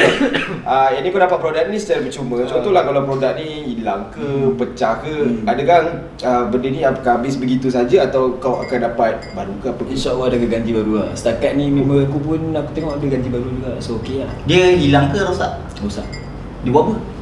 Ah, 0.64 0.88
Yang 0.96 1.02
ni 1.04 1.08
kau 1.12 1.20
dapat 1.20 1.38
produk 1.44 1.64
ni 1.68 1.76
secara 1.76 2.00
percuma. 2.00 2.36
Contohlah 2.48 2.82
kalau 2.88 3.00
produk 3.04 3.32
ni 3.36 3.76
hilang 3.76 4.08
ke, 4.08 4.24
pecah 4.56 5.04
ke 5.04 5.44
Adakah 5.44 5.78
ah, 6.24 6.44
benda 6.48 6.68
ni 6.72 6.80
apakah 6.80 7.20
habis 7.20 7.36
begitu 7.36 7.68
saja 7.68 8.08
Atau 8.08 8.40
kau 8.40 8.64
akan 8.64 8.78
dapat 8.88 9.20
baru 9.36 9.52
ke 9.60 9.68
apa? 9.68 9.82
InsyaAllah 9.84 10.26
ada 10.32 10.38
ganti 10.40 10.70
baru 10.72 10.92
lah. 11.04 11.08
Setakat 11.12 11.60
ni 11.60 11.68
member 11.68 12.08
aku 12.08 12.18
pun 12.24 12.40
aku 12.56 12.70
tengok 12.72 12.96
ada 12.96 13.06
ganti 13.06 13.28
baru 13.28 13.46
juga. 13.52 13.70
So 13.84 14.00
okay 14.00 14.24
lah. 14.24 14.32
Dia 14.48 14.72
hilang 14.72 15.12
ke 15.12 15.20
rosak? 15.20 15.52
Rosak. 15.84 16.08
Dia 16.64 16.72
buat 16.72 16.88
apa? 16.88 17.13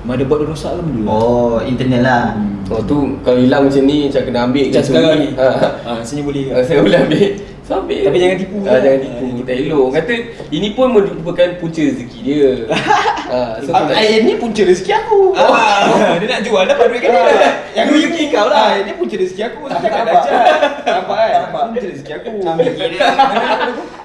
Motherboard 0.00 0.48
rosak 0.48 0.72
ke 0.72 0.82
benda 0.82 1.04
Oh, 1.06 1.60
internal 1.60 2.00
lah. 2.00 2.24
Hmm. 2.32 2.64
Oh 2.68 2.80
tu 2.80 3.18
kalau 3.20 3.36
hilang 3.36 3.66
macam 3.66 3.82
ni 3.82 4.06
macam 4.06 4.22
kena 4.22 4.40
ambil 4.46 4.64
Macam 4.64 4.82
sekarang 4.82 5.14
ni 5.18 5.28
Ha. 5.34 5.46
Ah, 5.82 5.98
Sini 6.00 6.20
boleh 6.22 6.42
ke? 6.46 6.52
Saya 6.62 6.80
boleh 6.80 6.98
ambil 6.98 7.26
So 7.60 7.72
ambil 7.76 7.98
Tapi 8.00 8.16
jangan 8.16 8.36
tipu 8.38 8.56
ah, 8.56 8.64
lah. 8.64 8.78
Jangan 8.80 9.00
tipu 9.00 9.26
Tak 9.42 9.54
elok 9.58 9.86
Kata 9.90 10.14
ini 10.48 10.68
pun 10.70 10.86
merupakan 10.88 11.48
punca 11.58 11.80
rezeki 11.80 12.18
dia 12.20 12.46
ah, 13.34 13.58
so, 13.58 13.70
Ah, 13.70 13.86
tak- 13.86 13.98
eh, 14.00 14.22
ni 14.22 14.32
punca 14.36 14.62
rezeki 14.62 14.92
aku. 14.96 15.20
Ah, 15.34 16.14
dia 16.18 16.26
nak 16.28 16.40
jual 16.42 16.62
dapat 16.64 16.84
duit 16.88 17.00
kan 17.00 17.10
dia. 17.10 17.50
Yang 17.72 17.86
rezeki 17.90 18.22
kau 18.28 18.46
lah. 18.46 18.74
Ini 18.76 18.92
punca 18.94 19.14
rezeki 19.14 19.42
aku. 19.44 19.60
Saya 19.66 19.78
tak 19.80 19.90
nampak. 19.92 20.22
dapat. 20.26 20.60
Nampak 20.82 21.16
kan? 21.16 21.30
Nampak. 21.40 21.62
Punca 21.70 21.86
rezeki 21.86 22.12
aku. 22.12 22.32
Dikira 22.38 23.06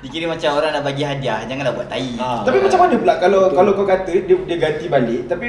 Dikira 0.00 0.26
macam 0.32 0.56
orang 0.56 0.72
nak 0.72 0.84
bagi 0.84 1.04
hadiah 1.04 1.44
Janganlah 1.44 1.76
buat 1.76 1.88
tai 1.92 2.16
Ah. 2.16 2.40
Tapi 2.40 2.58
macam 2.60 2.78
mana 2.80 2.94
pula 2.96 3.14
kalau 3.20 3.40
kalau 3.52 3.70
kau 3.76 3.84
kata 3.84 4.12
dia 4.24 4.36
dia 4.36 4.56
ganti 4.56 4.86
balik 4.88 5.28
tapi 5.28 5.46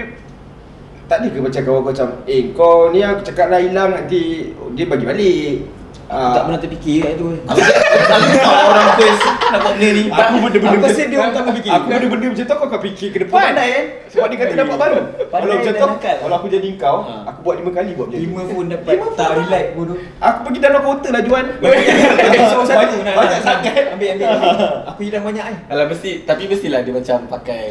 tak 1.11 1.23
ada 1.23 1.27
ke 1.27 1.39
macam 1.43 1.61
kawan 1.67 1.81
kau 1.83 1.91
macam 1.91 2.07
eh 2.23 2.41
kau 2.55 2.77
ni 2.91 2.99
aku 3.03 3.21
cakap 3.27 3.51
lah 3.51 3.59
hilang 3.59 3.91
nanti 3.91 4.51
dia 4.75 4.85
bagi 4.87 5.03
balik. 5.03 5.80
Ah, 6.11 6.35
Tak 6.35 6.43
pernah 6.43 6.59
terfikir 6.59 6.95
kat 6.99 7.11
itu. 7.15 7.27
Kalau 7.41 8.25
kau 8.35 8.51
orang 8.67 8.89
first 8.93 9.23
Nak 9.23 9.59
buat 9.61 9.73
benda 9.73 9.89
ni 9.89 10.03
Aku 10.05 10.35
benda-benda 10.35 10.67
Aku 10.67 10.75
macam 10.75 10.91
rasa 10.91 11.03
dia 11.03 11.17
orang 11.17 11.31
tak 11.31 11.43
berfikir. 11.45 11.71
Aku 11.71 11.85
benda-benda 11.87 12.25
macam 12.27 12.43
tu 12.43 12.53
kau 12.53 12.67
akan 12.67 12.79
fikir 12.83 13.07
ke 13.07 13.17
depan. 13.21 13.39
Pandai, 13.41 13.69
eh? 13.71 13.83
Sebab 14.11 14.27
dia 14.27 14.37
kata 14.37 14.53
dapat 14.57 14.77
baru. 14.77 14.97
Kalau 15.23 15.53
macam 15.55 15.71
tu 15.71 15.87
kalau 16.19 16.35
aku 16.35 16.47
jadi 16.49 16.69
kau, 16.75 16.97
Ha. 17.01 17.13
aku 17.25 17.39
buat 17.41 17.55
lima 17.57 17.71
kali 17.71 17.91
buat 17.95 18.07
macam 18.07 18.19
tu. 18.19 18.25
Lima 18.27 18.41
pun 18.45 18.63
dapat 18.67 18.95
tak 19.15 19.29
relax 19.33 19.65
bodoh. 19.71 19.97
Aku 20.19 20.37
pergi 20.43 20.59
dalam 20.59 20.79
kaunter 20.81 21.11
lah 21.11 21.21
Juan. 21.23 21.45
Banyak- 21.63 23.41
sangat. 23.41 23.83
Ambil 23.91 24.07
ambil. 24.13 24.27
Aku 24.91 24.99
hilang 25.01 25.23
banyak 25.23 25.45
eh. 25.47 25.57
Alah 25.67 25.85
mesti 25.87 26.11
Tapi 26.23 26.43
mestilah 26.45 26.81
dia 26.81 26.91
macam 26.91 27.17
pakai 27.27 27.63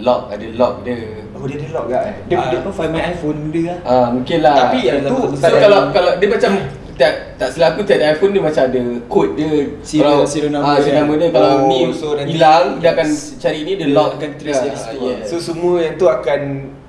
Lock 0.00 0.30
Ada 0.30 0.46
lock 0.54 0.74
dia 0.82 0.96
Oh 1.32 1.44
dia 1.44 1.56
ada 1.58 1.68
lock 1.70 1.84
ke? 1.86 1.94
eh? 1.94 2.14
Dia, 2.26 2.36
Dia 2.38 2.48
dia, 2.48 2.58
apa 2.58 2.70
find 2.72 2.90
my 2.90 3.02
iPhone 3.06 3.38
dia 3.50 3.62
lah. 3.66 3.78
Ah 3.84 4.06
mungkin 4.08 4.38
lah. 4.40 4.56
Tapi 4.58 4.78
yang 4.82 4.98
tu, 5.04 5.16
kalau 5.36 5.80
kalau 5.92 6.12
dia 6.16 6.28
macam 6.28 6.50
tak 6.96 7.12
tak 7.36 7.48
silap 7.50 7.72
aku 7.72 7.84
tiap 7.84 8.00
iPhone 8.00 8.32
dia 8.32 8.40
macam 8.40 8.62
ada 8.64 8.80
kod 9.06 9.28
dia. 9.34 9.50
Serial- 9.80 10.04
Kalau- 10.16 10.24
serial 10.26 10.50
number 10.50 10.66
ah, 10.66 10.76
serial 10.76 10.88
dia. 10.88 11.00
number 11.02 11.16
dia 11.16 11.28
kalau 11.30 11.50
Oh, 11.52 11.60
ni 11.66 11.78
so 11.90 12.06
hilang 12.16 12.64
dia 12.76 12.90
akan 12.90 13.08
cari 13.36 13.60
ni 13.60 13.72
dia 13.74 13.84
Dia 13.84 13.92
lock 13.92 14.10
akan 14.16 14.30
trace 14.34 14.60
dari 14.60 14.70
Ah, 14.70 14.80
situ. 14.80 14.96
yes. 15.06 15.22
So 15.26 15.34
semua 15.38 15.74
yang 15.78 15.94
tu 15.94 16.06
akan 16.06 16.40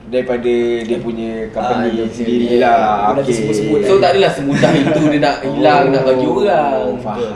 daripada 0.08 0.54
dia 0.80 0.98
punya 0.98 1.32
company 1.52 1.84
Ah, 1.84 1.91
dia 1.91 2.06
sendiri 2.10 2.46
punya- 2.48 2.62
lah. 2.62 2.80
Dia 3.12 3.22
Okay. 3.22 3.34
sebut-sebut 3.36 3.80
So 3.84 3.93
tak 3.98 4.10
adalah 4.10 4.32
semudah 4.32 4.72
itu 4.74 5.02
dia 5.06 5.20
nak 5.20 5.36
hilang 5.52 5.84
nak 5.89 6.04
bagi 6.06 6.26
orang. 6.26 6.74
Oh. 6.74 6.96
Faham. 6.98 7.32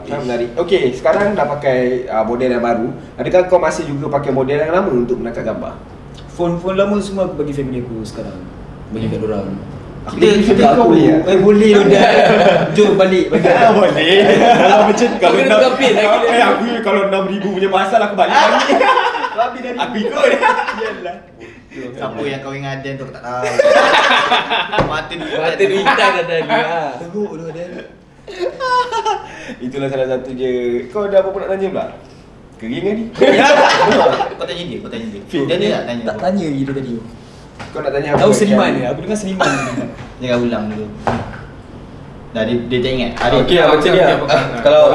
Faham 0.00 0.20
menarik. 0.20 0.48
Okay, 0.56 0.90
sekarang 0.90 1.32
dah 1.32 1.44
pakai 1.46 1.78
uh, 2.06 2.24
model 2.24 2.48
yang 2.50 2.64
baru. 2.64 2.88
Adakah 3.14 3.40
kau 3.46 3.58
masih 3.58 3.84
juga 3.84 4.08
pakai 4.10 4.32
model 4.32 4.56
yang 4.58 4.72
lama 4.72 4.90
untuk 4.90 5.14
menangkap 5.14 5.44
gambar? 5.44 5.76
Phone-phone 6.30 6.74
lama 6.74 6.96
semua 6.98 7.28
aku 7.28 7.36
bagi 7.36 7.52
family 7.52 7.78
aku 7.78 8.00
sekarang. 8.02 8.40
Bagi 8.88 9.06
kat 9.06 9.20
orang. 9.20 9.52
Dia 10.00 10.32
kita 10.40 10.62
kau 10.74 10.88
boleh 10.88 11.04
ya? 11.04 11.16
Eh 11.28 11.38
boleh 11.38 11.70
tu 11.76 11.82
dah. 11.92 12.10
Jom 12.72 12.96
balik 12.96 13.28
bagi. 13.28 13.52
boleh. 13.78 14.16
kalau 14.56 14.84
macam 14.88 15.08
Kau 15.20 15.30
kena 15.36 15.48
tukar 15.52 15.72
pin 15.76 15.92
lagi 15.92 16.16
dia. 16.24 16.30
Eh, 16.32 16.42
aku 16.42 16.64
kalau 16.80 17.00
6000 17.12 17.44
punya 17.52 17.68
pasal 17.68 18.00
aku 18.00 18.14
balik 18.16 18.32
lagi. 18.32 18.74
Habis 19.40 19.60
dari 19.60 19.78
aku 19.78 19.96
ikut. 20.00 20.24
Yalah. 20.80 21.16
Siapa 21.70 22.20
yang 22.26 22.42
kahwin 22.42 22.60
dengan 22.66 22.82
Aden 22.82 22.92
tu 22.98 23.02
aku 23.06 23.14
tak 23.14 23.22
tahu 23.22 23.46
Mata 24.90 25.12
dia 25.14 25.38
Mata 25.38 25.54
dia 25.54 25.68
hitam 25.70 26.10
dah 26.18 26.24
tadi. 26.26 26.50
ah. 26.50 26.90
Teruk 26.98 27.30
tu 27.30 27.44
dia. 27.54 27.66
Itulah 29.62 29.88
salah 29.88 30.08
satu 30.10 30.30
je. 30.34 30.50
Kau 30.90 31.06
ada 31.06 31.22
apa-apa 31.22 31.46
nak 31.46 31.48
tanya 31.54 31.68
pula? 31.70 31.86
Kering 32.58 32.82
kan 32.84 32.94
ni? 32.98 33.04
Kau 34.36 34.44
tanya 34.44 34.62
dia, 34.66 34.76
kau 34.82 34.90
tanya 34.90 35.06
dia 35.08 35.20
Dia 35.24 35.56
dia 35.56 35.68
tak 35.72 35.84
tanya 35.88 36.02
Tak 36.04 36.16
tanya 36.18 36.46
gitu 36.50 36.70
tadi. 36.74 36.92
Kau 37.70 37.80
nak 37.80 37.92
tanya 37.92 38.08
apa? 38.12 38.20
Tahu 38.20 38.32
seniman 38.32 38.70
dia. 38.72 38.86
Aku 38.90 39.00
dengar 39.00 39.16
seniman 39.16 39.46
dia. 39.46 39.84
Jangan 40.20 40.38
ulang 40.42 40.64
dulu 40.68 40.86
Dah 42.30 42.42
dia, 42.44 42.54
dia 42.62 42.78
tak 42.78 42.90
ingat 42.92 43.10
Ada 43.18 43.34
Okey 43.40 43.56
lah 43.56 43.66
macam 43.68 43.90
ni 43.90 43.98
lah. 43.98 44.08
Okey, 44.12 44.16
okey. 44.22 44.42
Kalau 44.64 44.82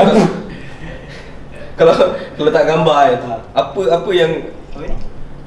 kalau 1.76 1.92
kalau 2.32 2.50
tak 2.50 2.66
gambar 2.66 3.00
kan 3.12 3.20
apa 3.52 3.82
apa 3.92 4.10
yang 4.12 4.32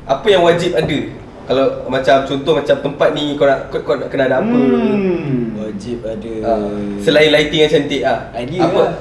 apa 0.05 0.27
yang 0.29 0.45
wajib 0.45 0.77
ada 0.77 0.99
kalau 1.45 1.65
macam 1.89 2.21
contoh 2.21 2.53
macam 2.55 2.77
tempat 2.79 3.09
ni 3.17 3.33
kau 3.33 3.49
nak 3.49 3.73
kau, 3.73 3.81
kau 3.81 3.97
nak 3.97 4.13
kena 4.13 4.29
ada 4.29 4.37
apa 4.39 4.53
Hmm. 4.53 5.57
Wajib 5.57 6.05
ada. 6.05 6.33
Ah, 6.45 6.69
selain 7.01 7.29
lighting 7.29 7.65
yang 7.65 7.73
cantik 7.73 8.05
ah 8.05 8.29
Idea 8.35 8.61
apa 8.63 8.77
lah. 8.79 8.93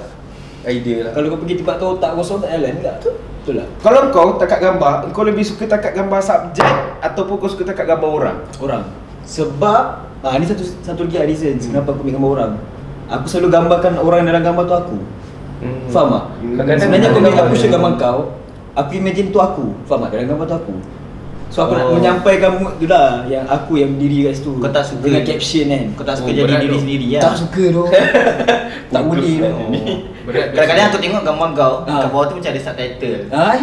idea 0.64 0.98
lah 1.04 1.12
Kalau 1.12 1.28
kau 1.28 1.40
pergi 1.44 1.56
tempat 1.60 1.76
tu 1.76 1.88
tak 1.98 2.12
kosong 2.16 2.40
tak 2.40 2.50
jalan 2.54 2.74
tak? 2.80 2.96
Betul 3.04 3.54
lah. 3.60 3.68
Kalau 3.80 4.02
kau 4.08 4.28
takat 4.36 4.60
gambar, 4.62 4.94
kau 5.12 5.24
lebih 5.24 5.44
suka 5.44 5.64
takat 5.66 5.92
gambar 5.94 6.20
subjek 6.20 6.64
ataupun 7.00 7.36
kau 7.38 7.48
suka 7.48 7.64
takat 7.64 7.86
gambar 7.88 8.10
orang? 8.10 8.38
Orang. 8.58 8.84
Sebab 9.24 9.82
ah 10.20 10.34
ni 10.36 10.46
satu 10.46 10.64
satu 10.82 11.06
lagi 11.06 11.20
reason 11.28 11.56
kenapa 11.58 11.92
aku 11.92 12.02
ambil 12.02 12.14
gambar 12.16 12.32
orang. 12.34 12.54
Aku 13.10 13.26
selalu 13.26 13.48
gambarkan 13.50 13.92
orang 13.98 14.24
dalam 14.24 14.42
gambar 14.42 14.64
tu 14.64 14.76
aku. 14.76 14.98
Hmm. 15.58 15.80
Faham 15.88 16.08
tak? 16.10 16.24
Kadang-kadang 16.54 16.80
Sebenarnya 16.80 17.08
aku 17.08 17.18
bila 17.18 17.30
gambar 17.30 17.44
aku 17.44 17.56
share 17.56 17.72
gambar 17.72 17.92
kau, 17.98 18.20
aku 18.74 18.92
imagine 18.94 19.28
tu 19.30 19.40
aku. 19.40 19.66
Faham 19.84 20.00
tak? 20.04 20.10
Dalam 20.14 20.28
gambar 20.30 20.46
tu 20.46 20.58
aku. 20.58 20.76
So 21.48 21.64
aku 21.64 21.74
nak 21.74 21.86
Oh. 21.86 21.96
menyampaikan 21.96 22.60
mood 22.60 22.76
tu 22.76 22.86
lah 22.86 23.24
yang 23.26 23.48
aku 23.48 23.80
yang 23.80 23.96
berdiri 23.96 24.28
kat 24.28 24.34
situ. 24.36 24.52
Kau 24.54 24.68
tak 24.68 24.84
suka 24.84 25.00
dengan 25.02 25.24
caption 25.24 25.66
kan. 25.66 25.84
Kau 25.96 26.04
tak 26.04 26.16
suka 26.20 26.28
Oh, 26.28 26.36
jadi 26.36 26.54
diri 26.60 26.68
tu. 26.68 26.80
sendiri 26.84 27.08
lah 27.08 27.22
Tak 27.24 27.34
suka 27.40 27.64
tu. 27.72 27.84
tak 28.94 29.02
boleh 29.02 29.34
tu. 29.34 29.48
Kadang-kadang 30.28 30.86
aku 30.86 30.98
tengok 31.00 31.22
gambar 31.24 31.50
kau. 31.56 31.74
Kat 31.86 32.08
bawah 32.12 32.26
tu 32.28 32.36
macam 32.36 32.52
ada 32.52 32.62
subtitle 32.62 33.20
Hai. 33.30 33.60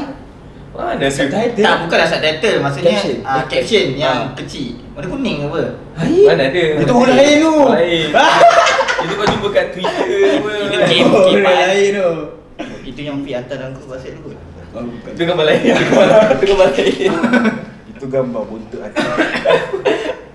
Mana 0.74 0.98
tu 1.00 1.06
Subtitle. 1.08 1.62
Tak, 1.62 1.76
bukanlah 1.80 2.08
subtitle 2.08 2.56
Maksudnya 2.60 2.92
Caption. 2.92 3.16
uh, 3.22 3.42
caption 3.46 3.86
yang 3.94 4.18
Ah. 4.24 4.34
kecil 4.34 4.74
Warna 4.92 5.06
kuning 5.08 5.36
ke 5.36 5.46
apa? 5.46 5.60
Hai. 5.94 6.18
mana 6.24 6.42
ada 6.44 6.62
Itu 6.76 6.92
orang 6.92 7.16
lain 7.16 7.36
tu. 7.40 7.54
lain 7.68 8.06
itu 9.04 9.12
kau 9.12 9.26
jumpa 9.28 9.48
kat 9.50 9.66
Twitter 9.70 10.08
apa 10.34 10.50
Itu 10.64 11.06
game. 11.28 11.42
Lain 11.44 11.90
tu. 11.92 12.10
Itu 12.84 13.00
yang 13.00 13.16
Fi 13.20 13.30
hantar 13.32 13.56
dalam 13.56 13.72
group 13.72 13.88
WhatsApp 13.88 14.16
tu 14.16 14.30
Oh, 14.70 14.82
itu 14.82 15.22
gambar 15.22 15.44
lain 15.44 15.60
itu 15.62 15.84
gambar- 15.84 16.30
itu 16.32 16.44
gambar 16.48 16.66
lain 16.68 17.10
Itu 17.88 18.04
gambar 18.08 18.42
buntut 18.44 18.80
acap. 18.80 19.06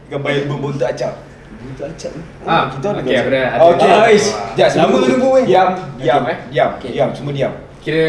gambar 0.08 0.30
album 0.34 0.58
buntut 0.62 0.86
acap. 0.86 1.14
Itu 1.62 1.84
acap. 1.86 2.12
Ah, 2.44 2.64
kita 2.70 2.86
ada 2.90 3.00
okey, 3.00 3.14
gambar. 3.14 3.20
aku 3.20 3.30
dah 3.30 3.46
ada. 3.46 3.64
Okey. 3.68 3.90
Ah, 3.92 4.08
ish. 4.10 4.30
Jap, 4.54 4.68
Lama 4.70 4.80
sebelum- 4.90 5.10
tunggu, 5.12 5.28
weh. 5.34 5.44
Diam, 5.46 5.70
diam 5.98 6.24
eh. 6.26 6.38
Diam, 6.50 6.70
diam, 6.82 7.10
semua 7.12 7.32
diam. 7.32 7.52
Kira 7.80 8.08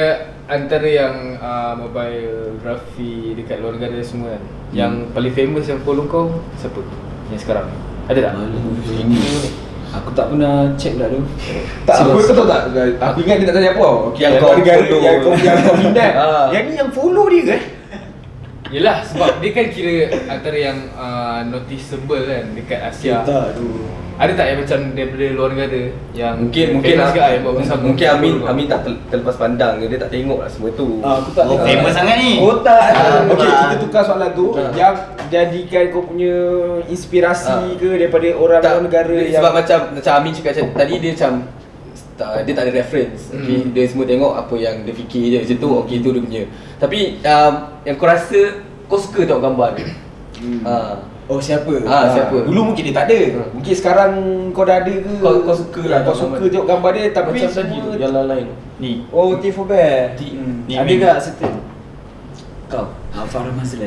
antara 0.51 0.89
yang 0.91 1.39
uh, 1.39 1.79
mobile 1.79 2.59
graphy 2.59 3.39
dekat 3.39 3.63
luar 3.63 3.79
negara 3.79 4.03
semua 4.03 4.35
kan 4.35 4.43
Yang 4.75 4.93
paling 5.15 5.35
famous 5.35 5.65
yang 5.71 5.81
follow 5.87 6.05
kau 6.11 6.43
Siapa? 6.59 6.83
Yang 7.31 7.41
sekarang 7.47 7.67
Ada 8.11 8.19
tak? 8.27 8.33
Aku 9.91 10.15
tak 10.15 10.31
pernah 10.31 10.71
check 10.79 10.95
pula 10.95 11.11
tu. 11.11 11.19
Tak, 11.83 12.07
aku 12.07 12.23
kau 12.23 12.35
tahu 12.43 12.47
tak? 12.47 12.63
Aku 13.11 13.19
ingat 13.27 13.43
dia 13.43 13.47
tak 13.51 13.55
tanya 13.59 13.71
apa. 13.75 13.87
Okey, 14.07 14.23
yang 14.23 14.33
Yang 14.39 14.43
kau 14.43 14.55
negara 14.55 14.83
follow. 14.87 15.03
yang 15.03 15.17
kau 15.19 15.33
yang 15.35 15.59
kau 15.67 15.75
minat. 15.75 16.13
Ah. 16.23 16.47
Yang 16.55 16.63
ni 16.63 16.75
yang 16.79 16.91
follow 16.95 17.27
dia 17.27 17.43
ke? 17.43 17.57
Yelah 18.71 19.03
sebab 19.03 19.43
dia 19.43 19.51
kan 19.51 19.67
kira 19.75 19.95
antara 20.31 20.55
yang 20.55 20.79
uh, 20.95 21.43
noticeable 21.43 22.23
kan 22.23 22.55
dekat 22.55 22.79
Asia 22.87 23.27
Tak 23.27 23.59
tu. 23.59 23.67
Ada 24.21 24.33
tak 24.37 24.47
yang 24.47 24.59
macam 24.61 24.79
daripada 24.93 25.25
luar 25.33 25.49
negara 25.49 25.81
yang 26.13 26.35
mungkin 26.39 26.67
mungkin 26.77 26.95
lah, 26.95 27.09
ke 27.09 27.21
yang 27.25 27.41
buat 27.41 27.55
bersama 27.57 27.81
mungkin 27.83 28.07
Amin? 28.07 28.33
Amin 28.45 28.67
tak 28.69 28.81
terlepas 29.09 29.33
pandang 29.35 29.81
ke 29.81 29.89
dia 29.89 29.97
tak 29.97 30.11
tengok 30.13 30.39
lah 30.39 30.47
semua 30.47 30.69
tu 30.73 31.01
Ah, 31.01 31.17
aku 31.17 31.33
tak 31.33 31.45
Oh, 31.45 31.57
tengok. 31.57 31.65
famous 31.65 31.93
sangat 31.95 32.17
ni 32.19 32.33
Oh 32.37 32.61
tak. 32.61 32.93
Ah, 32.93 33.25
Okey, 33.27 33.49
Ah. 33.49 33.61
kita 33.65 33.77
tukar 33.81 34.03
soalan 34.05 34.31
tu. 34.31 34.53
Ah. 34.53 34.69
Yang 34.71 34.95
jadikan 35.27 35.85
kau 35.89 36.03
punya 36.05 36.35
inspirasi 36.87 37.49
Ah. 37.49 37.73
ke 37.75 37.97
daripada 37.97 38.29
orang 38.35 38.61
tak, 38.61 38.71
luar 38.71 38.85
negara 38.85 39.15
dia- 39.15 39.31
yang 39.31 39.41
sebab 39.41 39.53
macam 39.57 39.79
macam 39.91 40.13
Amin 40.15 40.31
cakap 40.31 40.51
macam 40.53 40.67
tadi 40.77 40.95
dia 40.97 41.11
macam 41.11 41.33
tak, 42.15 42.45
dia 42.45 42.53
tak 42.53 42.65
ada 42.67 42.73
reference 42.77 43.21
Hmm. 43.27 43.41
okay? 43.41 43.61
dia 43.73 43.85
semua 43.87 44.05
tengok 44.05 44.33
apa 44.37 44.55
yang 44.55 44.85
dia 44.85 44.93
fikir 44.93 45.23
je 45.27 45.37
macam 45.41 45.57
tu 45.57 45.69
okey 45.81 45.97
tu 45.99 46.13
dia 46.13 46.21
punya 46.21 46.43
tapi 46.77 46.99
um, 47.25 47.53
yang 47.83 47.97
kau 47.97 48.05
rasa 48.05 48.41
kau 48.85 48.99
suka 48.99 49.25
tengok 49.25 49.41
gambar 49.43 49.69
dia 49.75 49.89
Hmm. 50.37 50.61
ha. 50.63 51.01
Oh 51.31 51.39
siapa? 51.39 51.71
Ah, 51.87 52.11
siapa? 52.11 52.43
Dulu 52.43 52.61
mungkin 52.67 52.83
dia 52.83 52.93
tak 52.93 53.07
ada. 53.07 53.19
Hmm. 53.39 53.55
Mungkin 53.55 53.71
sekarang 53.73 54.11
kau 54.51 54.67
dah 54.67 54.83
ada 54.83 54.91
ke? 54.91 55.13
Kau- 55.17 55.47
kau 55.47 55.55
suka 55.55 55.83
lah 55.87 56.03
Kau 56.03 56.11
suka 56.13 56.43
tengok 56.43 56.67
gambar 56.67 56.91
dia 56.91 57.15
tapi 57.15 57.39
macam 57.39 57.51
tadi 57.55 57.77
tu 57.79 57.91
yang 57.95 58.11
lain 58.13 58.47
Ni 58.77 59.07
Oh 59.09 59.39
T 59.39 59.47
for 59.49 59.63
Bear. 59.65 60.19
T- 60.19 60.35
Hmm. 60.35 60.67
Ni 60.67 60.75
Ada 60.75 61.15
tak 61.15 61.21
certain? 61.25 61.55
Kau. 62.67 62.91
Ah 63.11 63.23
Farah 63.25 63.55
Mazlan. 63.55 63.87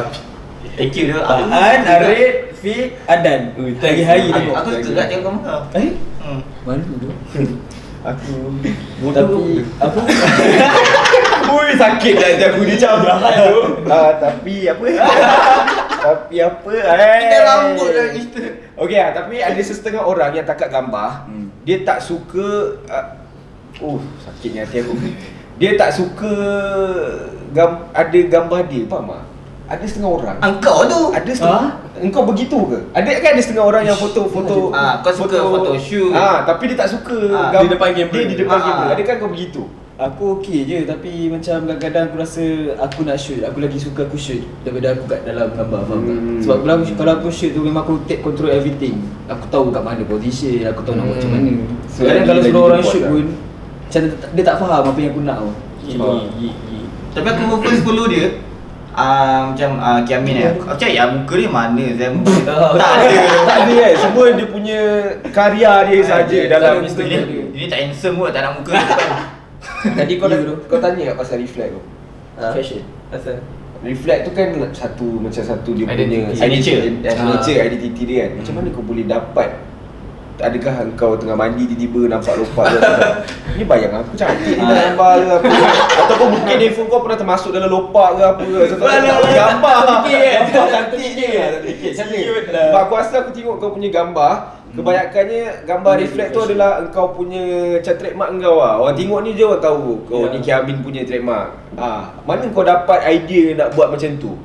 Thank 0.76 0.92
you 0.94 1.08
tu 1.08 1.16
Ah, 1.16 1.40
An, 1.40 1.80
Arif, 1.80 2.52
Fi, 2.54 2.92
Adan. 3.06 3.56
Hari-hari 3.56 4.28
Aku, 4.28 4.36
tengok. 4.36 4.56
aku 4.60 4.68
kat 4.92 5.06
tengok 5.08 5.24
gambar 5.24 5.42
kau 5.42 5.62
Eh? 5.74 5.88
hmm. 5.96 6.40
Mana 6.62 6.82
tu? 6.84 7.08
aku 8.06 8.32
Tapi 9.08 9.42
apa? 9.80 10.00
Ui 11.56 11.70
sakit 11.72 12.14
dah 12.14 12.30
jago 12.36 12.60
dia 12.62 12.76
tu. 12.76 13.56
Ah 13.86 14.12
tapi 14.16 14.66
apa? 14.66 14.84
Tapi 15.98 16.36
apa? 16.38 16.70
Eh. 16.70 17.18
Kita 17.20 17.36
rambut 17.42 17.88
dah 17.88 18.06
kita 18.08 18.42
Okey 18.76 18.98
ah, 18.98 19.10
tapi 19.10 19.34
ada 19.38 19.56
setengah 19.58 20.02
orang 20.02 20.30
yang 20.32 20.44
takat 20.44 20.68
gambar, 20.68 21.24
Hmm. 21.24 21.48
dia 21.62 21.80
tak 21.80 21.98
suka 21.98 22.46
uh, 22.84 23.06
uh 23.78 24.00
sakitnya 24.18 24.62
hati 24.62 24.80
aku. 24.80 24.92
Dia 25.56 25.72
tak 25.74 25.88
suka 25.90 26.32
gam, 27.50 27.88
ada 27.90 28.18
gambar 28.22 28.60
dia, 28.66 28.84
faham 28.84 29.08
tak? 29.10 29.24
ada 29.66 29.82
setengah 29.82 30.10
orang 30.12 30.36
Engkau 30.38 30.78
tu. 30.86 31.00
ada 31.10 31.26
setengah 31.26 31.66
engkau 31.98 32.22
begitu 32.22 32.54
ke 32.70 32.78
ada 32.94 33.08
kan 33.18 33.30
ada 33.34 33.42
setengah 33.42 33.66
orang 33.66 33.82
yang 33.82 33.98
foto 33.98 34.30
foto 34.30 34.70
Ah, 34.70 35.02
kau 35.02 35.10
suka 35.10 35.42
foto 35.42 35.74
shoot. 35.74 36.14
ah 36.14 36.46
tapi 36.46 36.70
dia 36.70 36.78
tak 36.78 36.86
suka 36.86 37.18
Ah, 37.28 37.50
gam- 37.50 37.66
di 37.66 37.74
depan 37.74 37.90
kamera. 37.90 38.14
dia 38.14 38.24
di 38.28 38.36
depan 38.36 38.54
Ah. 38.54 38.62
kamera 38.62 38.90
ada 38.94 39.02
kan 39.02 39.14
kau 39.18 39.26
begitu 39.26 39.66
Aku 39.96 40.36
okey 40.36 40.68
je 40.68 40.84
tapi 40.84 41.08
macam 41.26 41.64
kadang-kadang 41.64 42.12
aku 42.12 42.20
rasa 42.20 42.44
aku 42.76 43.00
nak 43.02 43.16
shoot 43.16 43.40
Aku 43.40 43.64
lagi 43.64 43.80
suka 43.80 44.04
aku 44.04 44.12
shoot 44.14 44.44
daripada 44.60 44.92
aku 44.92 45.08
kat 45.08 45.24
dalam 45.24 45.48
gambar 45.48 45.80
faham 45.82 46.00
tak? 46.04 46.12
Hmm. 46.12 46.36
Sebab 46.44 46.56
kalau 46.60 46.74
aku, 46.76 46.84
kalau 46.92 47.12
aku 47.14 47.28
shoot 47.30 47.50
tu 47.50 47.64
memang 47.64 47.80
aku 47.80 47.96
take 48.04 48.20
control 48.20 48.52
everything 48.52 49.00
Aku 49.24 49.48
tahu 49.48 49.72
kat 49.72 49.80
mana 49.80 50.04
position, 50.04 50.68
aku 50.68 50.84
tahu 50.84 50.94
nak 50.94 51.08
buat 51.08 51.16
macam 51.16 51.30
Hmm. 51.32 51.40
mana 51.40 51.52
So, 51.88 52.04
Kadang 52.04 52.24
kalau 52.26 52.42
suruh 52.44 52.62
orang 52.66 52.82
shoot 52.84 53.02
lah. 53.02 53.10
pun 53.10 53.24
Macam 53.80 54.00
dia, 54.02 54.10
tak- 54.12 54.32
dia 54.36 54.44
tak 54.44 54.56
faham 54.60 54.82
apa 54.84 54.98
yang 54.98 55.10
aku 55.10 55.22
nak 55.22 55.36
tau 55.38 55.50
ye. 55.80 56.50
Tapi 57.10 57.26
aku 57.26 57.42
first 57.62 57.80
follow 57.80 58.04
dia 58.04 58.26
ah 58.92 59.48
macam 59.48 59.76
uh, 59.76 60.00
Kiamin 60.02 60.36
eh. 60.38 60.52
Macam 60.58 60.88
ya 60.88 61.04
muka 61.06 61.34
dia 61.36 61.48
mana 61.48 61.84
Zam? 61.94 62.20
tak 62.76 62.92
ada. 62.98 63.16
tak 63.44 63.56
ada 63.62 63.74
kan 63.78 63.92
semua 63.94 64.24
dia 64.30 64.46
punya 64.46 64.80
karya 65.30 65.72
dia 65.86 66.00
saja 66.02 66.36
dia 66.38 66.48
dalam 66.50 66.80
Instagram 66.80 67.22
Dia, 67.24 67.40
dia 67.54 67.66
tak 67.66 67.78
handsome 67.82 68.16
pun 68.18 68.28
tak 68.28 68.44
nak 68.44 68.60
muka. 68.60 68.76
tadi 69.84 70.12
kau 70.16 70.26
dah, 70.30 70.38
bro. 70.40 70.54
kau 70.68 70.78
tanya 70.80 71.12
tak 71.12 71.16
pasal 71.20 71.36
reflect 71.42 71.72
tu 71.76 71.82
Ha? 72.36 72.52
Fashion 72.52 72.84
Asal? 73.08 73.40
Reflect 73.80 74.28
tu 74.28 74.30
kan 74.36 74.48
satu 74.76 75.08
macam 75.20 75.40
satu 75.40 75.72
dia 75.72 75.88
punya 75.88 76.04
Identity. 76.04 76.36
Signature. 76.36 76.80
identity, 76.84 77.08
signature 77.12 77.56
identity 77.60 78.02
dia 78.04 78.18
kan. 78.20 78.30
Macam 78.40 78.54
mana 78.56 78.68
kau 78.72 78.84
boleh 78.84 79.04
dapat 79.08 79.48
Adakah 80.36 80.74
kau 81.00 81.16
tengah 81.16 81.32
mandi 81.32 81.64
tiba-tiba 81.64 82.12
nampak 82.12 82.36
lopak 82.36 82.76
apa? 82.76 83.24
Ni 83.56 83.64
bayang 83.64 84.04
aku 84.04 84.12
cantik 84.20 84.52
ni 84.52 84.60
dalam 84.60 84.92
gambar 84.92 85.12
ke 85.16 85.32
apa 85.32 85.48
Ataupun 86.04 86.28
mungkin 86.28 86.56
handphone 86.60 86.88
kau 86.92 87.00
pernah 87.00 87.16
termasuk 87.16 87.50
dalam 87.56 87.72
lopak 87.72 88.20
ke 88.20 88.22
apa 88.36 88.42
ke 88.44 88.76
gambar 88.76 88.96
Gambar 89.32 89.76
cantik 90.52 91.08
je 91.16 91.28
Cantik 91.96 92.24
mana? 92.28 92.64
Sebab 92.68 92.80
aku 92.84 92.92
rasa 93.00 93.14
aku 93.24 93.30
tengok 93.32 93.56
kau 93.56 93.72
punya 93.72 93.88
gambar 93.88 94.55
Kebanyakannya 94.76 95.42
gambar 95.64 95.94
reflect 95.96 96.30
tu 96.30 96.40
adalah 96.44 96.84
engkau 96.84 97.16
punya 97.16 97.42
macam 97.80 97.94
trademark 97.96 98.30
kau. 98.36 98.56
Lah 98.60 98.74
Orang 98.76 98.94
tengok 98.94 99.20
ni 99.24 99.30
je 99.32 99.44
orang 99.48 99.62
tahu 99.64 100.04
kau 100.04 100.28
Ya. 100.28 100.32
ni 100.32 100.38
Kiamin 100.44 100.84
punya 100.84 101.00
trademark. 101.08 101.56
Ah, 101.80 102.12
Mana 102.28 102.44
kau 102.52 102.60
dapat 102.60 103.00
idea 103.08 103.56
nak 103.56 103.72
buat 103.72 103.88
macam 103.88 104.10
tu? 104.20 104.36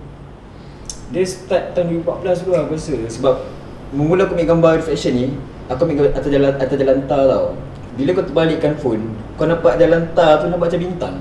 Dia 1.11 1.27
start 1.27 1.75
tahun 1.75 1.99
2014 2.07 2.47
dulu 2.47 2.53
aku 2.55 2.73
rasa. 2.79 2.95
Sebab 3.11 3.35
Mula 3.91 4.23
aku 4.23 4.39
ambil 4.39 4.47
gambar 4.55 4.71
reflection 4.79 5.13
ni 5.13 5.27
Aku 5.67 5.83
ambil 5.83 6.07
gambar 6.07 6.11
atas 6.15 6.31
jalan, 6.31 6.51
atas 6.55 6.75
jalan 6.79 6.97
tar 7.11 7.27
tau. 7.27 7.51
Bila 7.99 8.09
kau 8.15 8.23
terbalikkan 8.23 8.73
phone 8.79 9.03
Kau 9.35 9.43
nampak 9.43 9.75
jalan 9.75 10.07
tar 10.15 10.39
tu 10.39 10.47
nampak 10.47 10.71
macam 10.71 10.79
bintang 10.79 11.15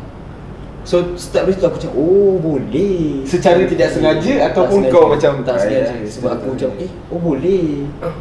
So 0.83 0.97
start 1.13 1.45
dari 1.45 1.53
situ 1.53 1.65
aku 1.65 1.77
macam 1.77 1.93
Oh 1.93 2.35
boleh 2.37 3.21
Secara 3.23 3.61
tidak 3.63 3.89
sengaja 3.91 4.33
Tak 4.35 4.49
ataupun 4.51 4.81
sengaja. 4.81 4.95
kau 4.95 5.05
macam 5.07 5.33
Tak 5.41 5.53
Ah, 5.53 5.61
sengaja 5.61 5.93
ya. 5.93 6.09
Sebab 6.09 6.31
aku 6.33 6.47
macam 6.53 6.69
Eh 6.77 6.91
oh 7.07 7.21
boleh 7.21 7.65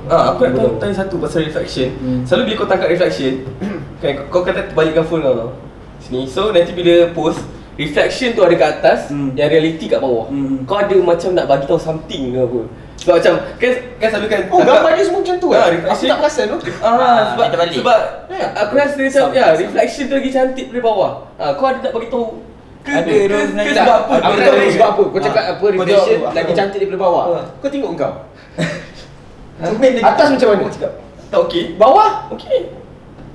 Ah, 0.06 0.24
aku 0.30 0.42
nak 0.44 0.54
tanya, 0.54 0.70
tanya 0.78 0.96
satu 0.98 1.16
pasal 1.18 1.40
reflection. 1.44 1.90
Hmm. 1.96 2.22
Selalu 2.22 2.44
bila 2.46 2.56
kau 2.56 2.68
tangkap 2.68 2.90
reflection, 2.90 3.34
kan 4.02 4.12
kau, 4.18 4.26
kau 4.30 4.42
kata 4.44 4.68
terbalikkan 4.68 5.04
phone 5.04 5.22
kau 5.22 5.34
tau. 5.34 5.50
Sini. 6.00 6.26
So 6.26 6.50
nanti 6.50 6.72
bila 6.72 6.94
post 7.10 7.40
reflection 7.74 8.34
tu 8.34 8.42
ada 8.42 8.52
kat 8.54 8.70
atas, 8.78 9.00
Hmm. 9.08 9.32
yang 9.34 9.48
reality 9.48 9.86
kat 9.86 9.98
bawah. 9.98 10.28
Hmm. 10.28 10.64
Kau 10.64 10.78
ada 10.78 10.96
macam 10.96 11.30
nak 11.32 11.46
bagi 11.46 11.64
tahu 11.64 11.78
something 11.78 12.24
ke 12.30 12.40
apa. 12.40 12.62
Sebab 12.98 13.14
macam 13.16 13.34
kan 13.56 13.72
kan 13.96 14.08
selalu 14.10 14.28
kan 14.28 14.42
Oh 14.50 14.60
gambar 14.60 14.92
dia 14.92 15.04
semua 15.06 15.20
macam 15.22 15.36
tu 15.38 15.48
Ah? 15.50 15.60
Aku 15.62 15.72
reflection. 15.74 16.08
tak 16.10 16.18
perasan 16.20 16.46
tu 16.46 16.58
Ah, 16.82 17.20
sebab 17.32 17.40
dia 17.40 17.52
terbalik. 17.54 17.76
sebab 17.78 18.00
aku 18.58 18.74
rasa 18.76 18.98
macam 19.00 19.26
ya 19.32 19.46
reflection 19.56 20.04
tu 20.04 20.16
lagi 20.16 20.30
cantik 20.30 20.66
daripada 20.68 20.84
bawah. 20.86 21.12
Ah, 21.34 21.52
kau 21.54 21.66
ada 21.66 21.80
tak 21.80 21.92
bagi 21.94 22.10
tahu 22.10 22.26
ke, 22.80 22.92
Ada, 22.96 23.12
ke, 23.12 23.28
ke, 23.28 23.40
ke, 23.60 23.72
sebab 23.76 23.98
apa? 24.08 24.14
Aku 24.24 24.38
tahu 24.40 24.72
sebab 24.72 24.90
apa. 24.90 25.04
Kau 25.12 25.22
cakap 25.22 25.44
apa 25.52 25.66
reflection 25.68 26.20
lagi 26.32 26.54
cantik 26.56 26.80
daripada 26.80 27.00
bawah. 27.04 27.24
Ah. 27.36 27.46
Kau 27.60 27.70
tengok 27.70 27.92
kau 28.02 28.14
Atas 30.08 30.28
macam 30.32 30.48
mana? 30.56 30.64
Tak 31.30 31.40
okey. 31.46 31.64
Bawah? 31.76 32.32
Okey. 32.32 32.72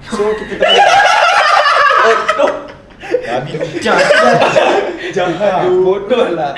So 0.09 0.25
kita 0.37 0.55
tak 0.57 0.73
Babi 3.05 3.53
hujah. 3.61 3.97
Jahat. 5.13 5.69
Bodoh 5.69 6.33
lah. 6.33 6.57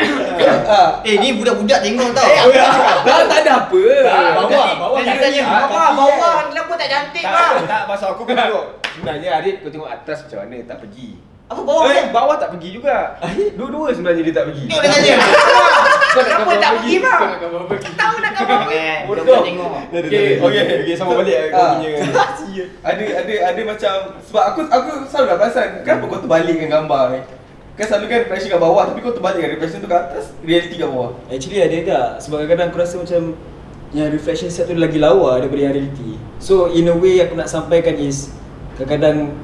Eh 1.02 1.18
ni 1.18 1.34
budak-budak 1.34 1.82
tengok 1.82 2.14
tau. 2.14 2.30
Dah 3.02 3.26
tak 3.26 3.38
ada 3.42 3.52
apa. 3.66 3.82
Bawah, 4.06 4.70
bawah. 4.78 5.00
Dia 5.02 5.42
bawah, 5.42 5.88
bawah 5.98 6.34
kenapa 6.54 6.72
tak 6.78 6.88
cantik 6.88 7.24
Tak, 7.26 7.34
bang? 7.34 7.66
tak 7.66 7.82
pasal 7.90 8.08
aku 8.14 8.22
pun 8.22 8.34
tengok. 8.38 8.66
Sebenarnya 8.94 9.28
Arif 9.42 9.54
kau 9.60 9.70
tengok 9.74 9.90
atas 9.90 10.18
macam 10.24 10.38
mana? 10.46 10.56
Tak 10.64 10.76
pergi 10.86 11.08
Apa 11.46 11.62
bawah 11.62 11.86
Eh, 11.86 11.94
kan? 11.96 12.06
bawah 12.10 12.36
tak 12.36 12.48
pergi 12.52 12.74
juga 12.74 13.14
Dua-dua 13.54 13.94
sebenarnya 13.94 14.22
dia 14.22 14.34
tak 14.34 14.44
pergi 14.50 14.64
Tengok 14.66 14.82
dia 14.82 14.90
tanya. 14.90 15.14
Kau 16.10 16.22
Kenapa 16.22 16.50
tak 16.52 16.70
pergi? 16.74 16.80
pergi 16.80 16.96
bang? 16.98 17.20
Kau 17.20 17.28
nak 17.28 17.38
gambar 17.38 17.60
apa? 17.60 17.74
Tahu 17.86 18.14
nak 18.16 18.32
apa? 18.36 18.54
Eh, 18.68 18.96
Bodoh. 19.04 19.38
Okey, 19.38 19.54
okey. 20.42 20.64
Okey, 20.82 20.94
sama 20.94 21.12
balik 21.14 21.36
kau 21.48 21.60
Ah. 21.60 21.72
punya 21.76 21.90
ada 22.88 23.04
ada 23.20 23.34
ada 23.46 23.60
macam 23.62 23.94
sebab 24.22 24.42
aku 24.48 24.60
aku 24.64 24.88
selalu 25.06 25.26
nak 25.26 25.36
perasan 25.38 25.68
kenapa 25.82 26.04
kau 26.06 26.18
terbalikkan 26.18 26.68
gambar 26.68 27.02
ni 27.10 27.20
kan 27.76 27.84
selalu 27.84 28.04
kan 28.06 28.18
reflection 28.24 28.50
kat 28.50 28.60
bawah 28.62 28.82
tapi 28.86 28.98
kau 28.98 29.12
terbalikkan 29.12 29.48
reflection 29.52 29.78
tu 29.78 29.86
kat 29.86 30.00
atas 30.08 30.24
reality 30.40 30.76
kat 30.76 30.88
bawah 30.88 31.10
Actually 31.28 31.60
ada 31.60 31.76
tak 31.84 32.06
Sebab 32.18 32.36
kadang-kadang 32.40 32.66
aku 32.70 32.78
rasa 32.78 32.94
macam 32.96 33.22
Yang 33.92 34.08
reflection 34.12 34.48
set 34.48 34.64
tu 34.64 34.74
lagi 34.74 34.96
lawa 34.96 35.36
daripada 35.36 35.62
yang 35.62 35.74
reality 35.74 36.16
So 36.38 36.66
in 36.68 36.88
a 36.88 36.96
way 36.96 37.20
aku 37.20 37.34
nak 37.34 37.46
sampaikan 37.46 37.94
is 37.94 38.32
Kadang-kadang 38.74 39.36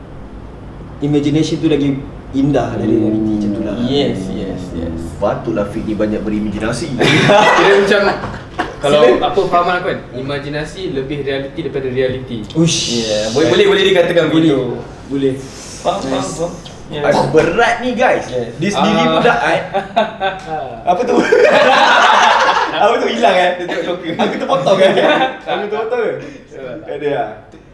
Imagination 1.02 1.58
tu 1.58 1.66
lagi 1.66 1.98
indah 2.32 2.72
dari 2.74 2.94
reality 2.96 3.30
macam 3.36 3.50
tu 3.50 3.62
lah 3.62 3.74
yes 3.84 4.18
yes 4.30 4.62
yes 4.72 4.94
Patutlah 5.18 5.66
Fik 5.66 5.82
ni 5.82 5.92
banyak 5.92 6.18
berimajinasi 6.18 6.94
Kira 7.58 7.74
macam 7.76 8.02
kalau 8.78 8.98
Sila. 9.04 9.28
apa 9.28 9.40
fahaman 9.44 9.74
aku 9.76 9.86
kan 9.88 9.98
Imajinasi 10.12 10.90
lebih 10.90 11.22
reality 11.22 11.58
daripada 11.60 11.86
reality 11.86 12.42
Ush 12.52 12.98
yeah 13.00 13.30
boleh 13.30 13.46
boleh 13.48 13.66
boleh 13.68 13.82
dikatakan 13.84 14.26
Boleh 14.26 14.42
begitu 14.48 14.58
Boleh 15.06 15.32
faham 15.78 16.00
faham 16.00 16.14
Nice. 16.16 16.32
faham 16.36 16.52
yes. 16.88 17.02
Aku 17.04 17.20
berat 17.30 17.74
ni 17.78 17.90
guys 17.92 18.26
Yes. 18.26 18.50
Dia 18.56 18.70
sendiri 18.72 19.02
pun 19.04 19.14
Ah. 19.14 19.22
dah 19.22 19.36
art 19.38 19.64
Apa 20.84 21.00
tu? 21.02 21.14
Apa 22.82 22.94
tu 22.96 23.06
hilang 23.06 23.36
eh? 23.36 23.50
Aku 24.16 24.34
terpotong 24.34 24.76
kan? 24.76 24.92
Aku 25.44 25.64
terpotong 25.68 26.00
ke? 26.00 26.12
Ada 26.88 27.08
lah 27.08 27.28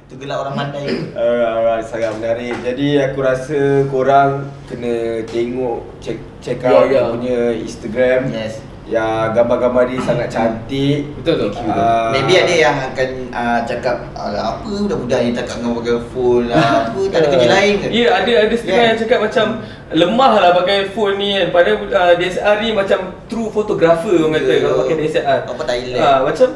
Tu 0.09 0.17
gelak 0.17 0.41
orang 0.41 0.57
mandai. 0.57 0.89
Alright, 1.13 1.53
alright, 1.53 1.85
sangat 1.85 2.17
menarik. 2.17 2.57
Jadi 2.65 2.97
aku 2.99 3.19
rasa 3.21 3.61
korang 3.87 4.31
kena 4.65 5.21
tengok 5.25 5.85
check 6.01 6.17
check 6.41 6.65
Ya, 6.65 6.73
out 6.73 6.89
ya. 6.89 6.89
dia 6.89 7.13
punya 7.13 7.39
Instagram. 7.55 8.21
Yes. 8.33 8.65
Ya 8.89 9.05
gambar-gambar 9.37 9.85
dia 9.85 10.01
sangat 10.01 10.33
cantik. 10.33 11.13
Betul 11.21 11.53
tu 11.53 11.61
Ah, 11.61 12.09
Maybe 12.09 12.41
ada 12.41 12.55
yang 12.57 12.73
akan 12.89 13.09
uh, 13.29 13.61
cakap 13.61 14.01
Alah 14.17 14.57
apa 14.57 14.65
budak-budak 14.65 15.21
ni 15.21 15.37
tak 15.37 15.45
nak 15.61 15.77
pakai 15.77 16.01
phone 16.09 16.49
lah 16.49 16.57
Apa 16.89 17.01
tak 17.13 17.21
ada 17.21 17.27
kerja 17.29 17.49
lain 17.53 17.73
ke? 17.77 17.87
Ya, 17.93 18.07
ada 18.17 18.33
ada 18.49 18.55
setengah 18.57 18.81
Yeah. 18.81 18.89
yang 18.89 18.99
cakap 18.99 19.19
macam 19.21 19.47
lemah 19.93 20.33
lah 20.41 20.51
pakai 20.57 20.89
phone 20.89 21.21
ni 21.21 21.37
kan. 21.37 21.53
Padahal 21.53 21.77
uh, 21.85 22.13
DSLR 22.17 22.57
ni 22.65 22.69
macam 22.73 22.99
true 23.29 23.53
photographer 23.53 24.17
orang 24.17 24.41
kata 24.41 24.49
Ya. 24.49 24.61
kalau 24.65 24.77
pakai 24.81 24.97
DSLR. 24.97 25.41
Apa 25.45 25.63
Thailand. 25.69 26.01
Ah, 26.01 26.19
macam 26.25 26.49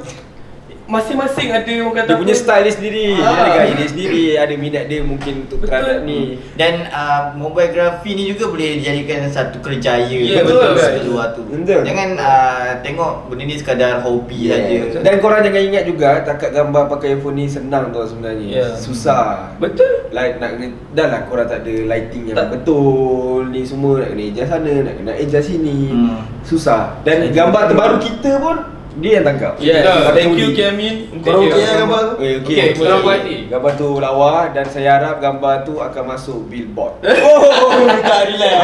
masing-masing 0.84 1.48
ada 1.48 1.72
orang 1.80 1.96
kata 1.96 2.08
Dia 2.08 2.18
punya 2.18 2.34
style 2.34 2.64
dia 2.64 2.72
sendiri. 2.72 3.06
Dia 3.12 3.22
Ah. 3.22 3.34
ada 3.34 3.50
gaya 3.54 3.72
dia 3.74 3.88
sendiri, 3.88 4.24
ada 4.34 4.54
minat 4.54 4.84
dia 4.86 5.00
mungkin 5.00 5.34
untuk 5.44 5.58
Betul. 5.58 5.68
terhadap 5.68 5.98
ni. 6.02 6.20
Dan 6.52 6.72
uh, 6.88 7.32
mobile 7.34 7.70
grafi 7.70 8.10
ni 8.12 8.28
juga 8.28 8.48
boleh 8.48 8.78
dijadikan 8.78 9.26
satu 9.26 9.58
kerjaya 9.58 10.08
Ya, 10.08 10.42
betul 10.42 10.74
betul, 10.74 11.14
tu. 11.32 11.42
Betul. 11.46 11.80
Jangan 11.82 12.08
uh, 12.16 12.70
tengok 12.80 13.12
benda 13.26 13.42
ni 13.42 13.54
sekadar 13.54 14.00
hobi 14.00 14.48
saja. 14.48 14.66
Yeah. 14.68 15.02
Dan 15.02 15.14
korang 15.18 15.40
jangan 15.40 15.62
ingat 15.62 15.84
juga 15.84 16.20
takat 16.22 16.50
gambar 16.50 16.82
pakai 16.88 17.14
iPhone 17.14 17.36
ni 17.36 17.46
senang 17.46 17.90
tau 17.90 18.02
sebenarnya. 18.02 18.48
Ya. 18.48 18.66
Susah. 18.74 19.54
Betul. 19.56 20.10
Light 20.10 20.36
nak 20.36 20.54
kena 20.54 20.66
dah 20.92 21.06
lah 21.08 21.20
korang 21.24 21.46
tak 21.46 21.62
ada 21.62 21.74
lighting 21.86 22.24
yang 22.26 22.36
Tak. 22.36 22.48
betul 22.52 23.48
ni 23.48 23.62
semua 23.62 23.98
nak 23.98 24.12
kena 24.12 24.22
adjust 24.24 24.48
sana 24.48 24.72
nak 24.82 24.94
kena 24.94 25.12
adjust 25.14 25.46
sini 25.46 25.78
Hmm. 25.88 26.20
susah 26.42 26.82
dan 27.00 27.16
Saya 27.22 27.32
gambar 27.32 27.62
terbaru 27.66 27.96
kita 27.98 28.30
pun 28.36 28.56
dia 28.94 29.10
yang 29.16 29.24
tangkap 29.24 29.52
Yes. 29.56 29.80
Betul. 29.80 30.00
Thank 30.12 30.36
you 30.36 30.48
Kiamin. 30.52 30.94
korang 31.20 31.40
okey 31.44 31.58
lah 31.58 31.74
gambar 31.78 32.00
tu? 32.02 32.14
Eh, 32.18 32.34
okey. 32.38 32.52
Okey, 32.52 32.68
korang 32.76 33.00
puas 33.00 33.16
hati. 33.16 33.36
Gambar 33.46 33.72
tu 33.74 33.88
lawa 33.96 34.32
dan 34.50 34.64
saya 34.66 34.88
harap 34.96 35.16
gambar 35.18 35.54
tu 35.62 35.74
akan 35.78 36.02
masuk 36.06 36.38
billboard. 36.46 36.92
Oh 37.22 37.86
tak 38.02 38.22
relax 38.28 38.62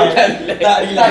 Tak 0.58 0.78
relax 0.84 1.10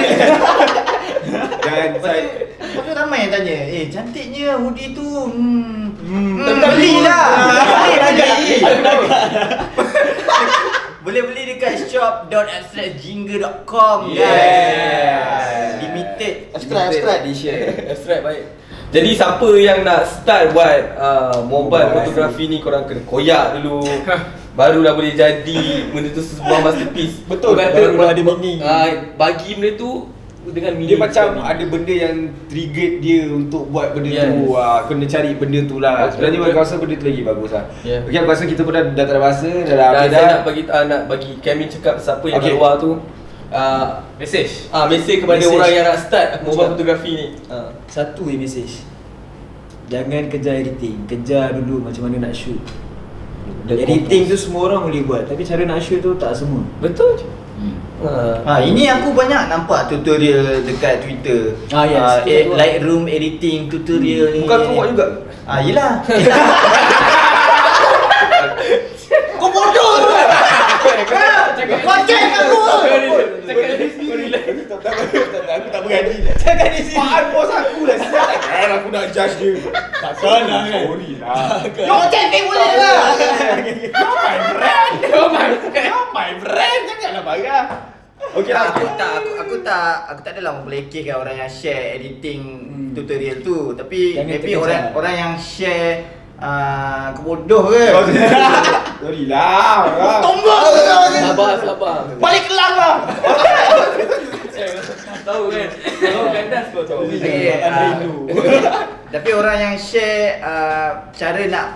dan 1.66 1.90
saya 2.00 2.22
lepas 2.58 2.80
tu 2.80 2.92
ramai 2.94 3.18
yang 3.26 3.32
tanya, 3.34 3.56
eh 3.68 3.84
cantiknya 3.88 4.56
hoodie 4.56 4.92
tu. 4.94 5.08
Hmm. 5.28 5.92
Hmm, 5.98 6.38
tapi 6.40 6.60
tak 6.62 6.72
belilah. 6.78 7.26
beli. 8.08 8.58
Beli 8.64 8.96
Boleh 11.04 11.22
beli 11.24 11.42
dekat 11.48 11.88
shop.abstractjingle.com 11.88 14.12
Yes. 14.12 14.20
guys. 14.20 15.80
Limited. 15.80 16.52
Edition. 16.52 17.88
That's 17.88 18.04
right, 18.06 18.20
baik. 18.22 18.44
Jadi 18.88 19.10
siapa 19.14 19.50
yang 19.60 19.84
nak 19.84 20.08
start 20.08 20.56
buat 20.56 20.80
uh, 20.96 21.40
mobile 21.44 21.92
fotografi 21.92 22.48
ni 22.48 22.64
korang 22.64 22.88
kena 22.88 23.04
koyak 23.04 23.60
dulu. 23.60 23.84
Barulah 24.58 24.98
boleh 24.98 25.14
jadi 25.14 25.62
benda 25.92 26.10
tu 26.10 26.24
sebuah 26.24 26.66
masterpiece. 26.66 27.22
Betul, 27.30 27.54
Orang 27.54 27.68
kata 27.68 27.80
barulah 27.84 28.10
ba- 28.10 28.14
ada 28.16 28.24
meaning. 28.26 28.58
Uh, 28.58 28.88
bagi 29.14 29.54
benda 29.54 29.70
tu 29.76 29.92
dengan 30.48 30.74
mini 30.74 30.90
Dia 30.90 30.98
macam 30.98 31.26
ni. 31.30 31.42
ada 31.44 31.64
benda 31.68 31.94
yang 31.94 32.16
trigger 32.48 32.92
dia 33.04 33.28
untuk 33.28 33.68
buat 33.68 33.92
benda 33.92 34.08
Yes. 34.08 34.32
tu 34.32 34.56
ah, 34.56 34.80
Kena 34.88 35.04
cari 35.04 35.36
benda 35.36 35.60
tu 35.68 35.76
lah 35.78 36.08
Sebenarnya 36.08 36.40
betul. 36.40 36.50
aku 36.50 36.64
rasa 36.64 36.76
benda 36.80 36.96
tu 36.96 37.06
lagi 37.06 37.22
bagus 37.22 37.52
lah 37.52 37.64
Yeah. 37.84 38.00
Okay 38.02 38.16
aku 38.16 38.30
rasa 38.32 38.44
kita 38.48 38.62
pun 38.64 38.72
dah, 38.72 38.84
dah 38.88 39.04
tak 39.04 39.12
ada 39.12 39.22
masa 39.22 39.50
Dah 39.52 39.76
dah 39.76 39.90
saya 39.92 40.08
dah 40.08 40.24
nak 40.24 40.42
bagi 40.44 40.62
uh, 40.64 40.86
nak 40.88 41.02
bagi 41.06 41.32
Kevin 41.44 41.68
cakap 41.68 41.96
siapa 42.00 42.26
yang 42.26 42.40
okay. 42.40 42.56
keluar 42.56 42.80
tu 42.80 42.92
uh, 43.50 44.04
Message. 44.16 44.68
ah 44.70 44.86
mesej 44.86 45.20
kepada 45.20 45.38
Message. 45.38 45.54
orang 45.54 45.72
yang 45.72 45.86
nak 45.86 46.00
start 46.00 46.30
mobile 46.42 46.70
fotografi 46.72 47.12
ni. 47.12 47.28
Ah, 47.48 47.70
Satu 47.86 48.26
je 48.26 48.36
message 48.36 48.74
Jangan 49.88 50.28
kejar 50.28 50.56
editing 50.58 51.06
Kejar 51.06 51.54
dulu 51.54 51.80
macam 51.82 52.06
mana 52.06 52.28
nak 52.28 52.36
shoot 52.36 52.60
Dan 53.64 53.80
Editing 53.80 54.28
tu 54.28 54.36
semua 54.36 54.68
orang 54.68 54.84
boleh 54.84 55.00
buat 55.02 55.24
Tapi 55.24 55.42
cara 55.42 55.64
nak 55.64 55.80
shoot 55.80 56.00
tu 56.00 56.12
tak 56.16 56.36
semua 56.36 56.60
Betul 56.78 57.16
je. 57.16 57.28
hmm. 57.58 57.76
Ha. 57.98 58.12
Ha, 58.46 58.54
ini 58.62 58.86
aku 58.86 59.10
banyak 59.10 59.50
nampak 59.50 59.90
tutorial 59.90 60.62
dekat 60.62 61.02
Twitter. 61.02 61.58
Ah, 61.74 61.82
yes. 61.82 61.98
Ah, 61.98 62.22
eh, 62.22 62.46
buat. 62.46 62.54
Lightroom 62.54 63.10
editing 63.10 63.66
tutorial 63.66 64.30
ni. 64.30 64.46
Bukan 64.46 64.54
kau 64.60 64.74
buat 64.76 64.88
juga? 64.94 65.06
Ah, 65.44 65.58
yelah. 65.58 66.06
kau 69.42 69.50
bodoh 69.50 69.94
tu. 69.98 70.08
Kau 71.82 71.98
cek 72.06 72.22
aku. 72.38 72.60
Tak 75.88 76.02
berani 76.04 76.36
Cakap 76.38 76.68
di 76.70 76.82
sini. 76.82 76.96
Faham 76.96 77.24
bos 77.30 77.50
aku 77.50 77.80
lah 77.84 77.98
Sial. 77.98 78.32
Kan 78.38 78.70
aku 78.74 78.88
nak 78.90 79.06
judge 79.10 79.36
dia. 79.38 79.54
Takkan 79.98 80.42
lah 80.44 80.62
kan 80.64 80.84
Sorry 80.84 81.12
lah. 81.18 81.40
Kau 81.66 82.02
cek 82.08 82.26
boleh 82.44 82.72
lah. 82.74 82.98
You're 83.88 84.14
my 84.14 84.38
friend 84.48 84.92
You're 85.02 85.30
my 85.30 85.48
friend 85.58 85.86
You're 85.86 86.08
my 86.12 86.30
friend 86.38 86.80
Janganlah 86.86 87.24
marah. 87.24 87.66
Okay 88.18 88.52
lah. 88.52 88.64
Aku 88.70 88.86
tak 88.94 89.12
aku, 89.16 89.32
aku 89.38 89.56
tak 89.62 89.88
aku 90.08 90.20
tak 90.22 90.32
adalah 90.34 90.52
memperlekehkan 90.58 91.16
orang 91.16 91.36
yang 91.38 91.50
share 91.50 91.96
editing 91.96 92.42
Hmm. 92.68 92.92
tutorial 92.94 93.42
tu. 93.42 93.74
Tapi 93.74 94.14
Jangan 94.14 94.28
maybe 94.28 94.52
terkejar. 94.52 94.62
orang 94.62 94.82
orang 94.94 95.16
yang 95.16 95.34
share 95.36 95.94
uh, 96.38 97.10
kebodoh 97.12 97.64
ke? 97.70 97.86
Sorry 99.02 99.24
lah. 99.26 99.78
Marah. 99.88 100.20
tombol 100.20 100.62
Sabar 101.14 101.52
sabar. 101.58 101.98
balik 102.18 102.44
kelang 102.46 102.74
lah 102.76 102.96
tahu 105.28 105.44
kan. 105.50 105.70
Tahu. 105.76 106.24
Kandas 106.32 106.66
kau 106.72 106.84
tahu. 106.84 107.02
Okay, 107.08 107.62
ah, 107.62 107.98
tapi 109.14 109.30
orang 109.32 109.58
yang 109.60 109.76
share 109.76 110.40
uh, 110.40 110.90
cara 111.12 111.42
nak 111.48 111.68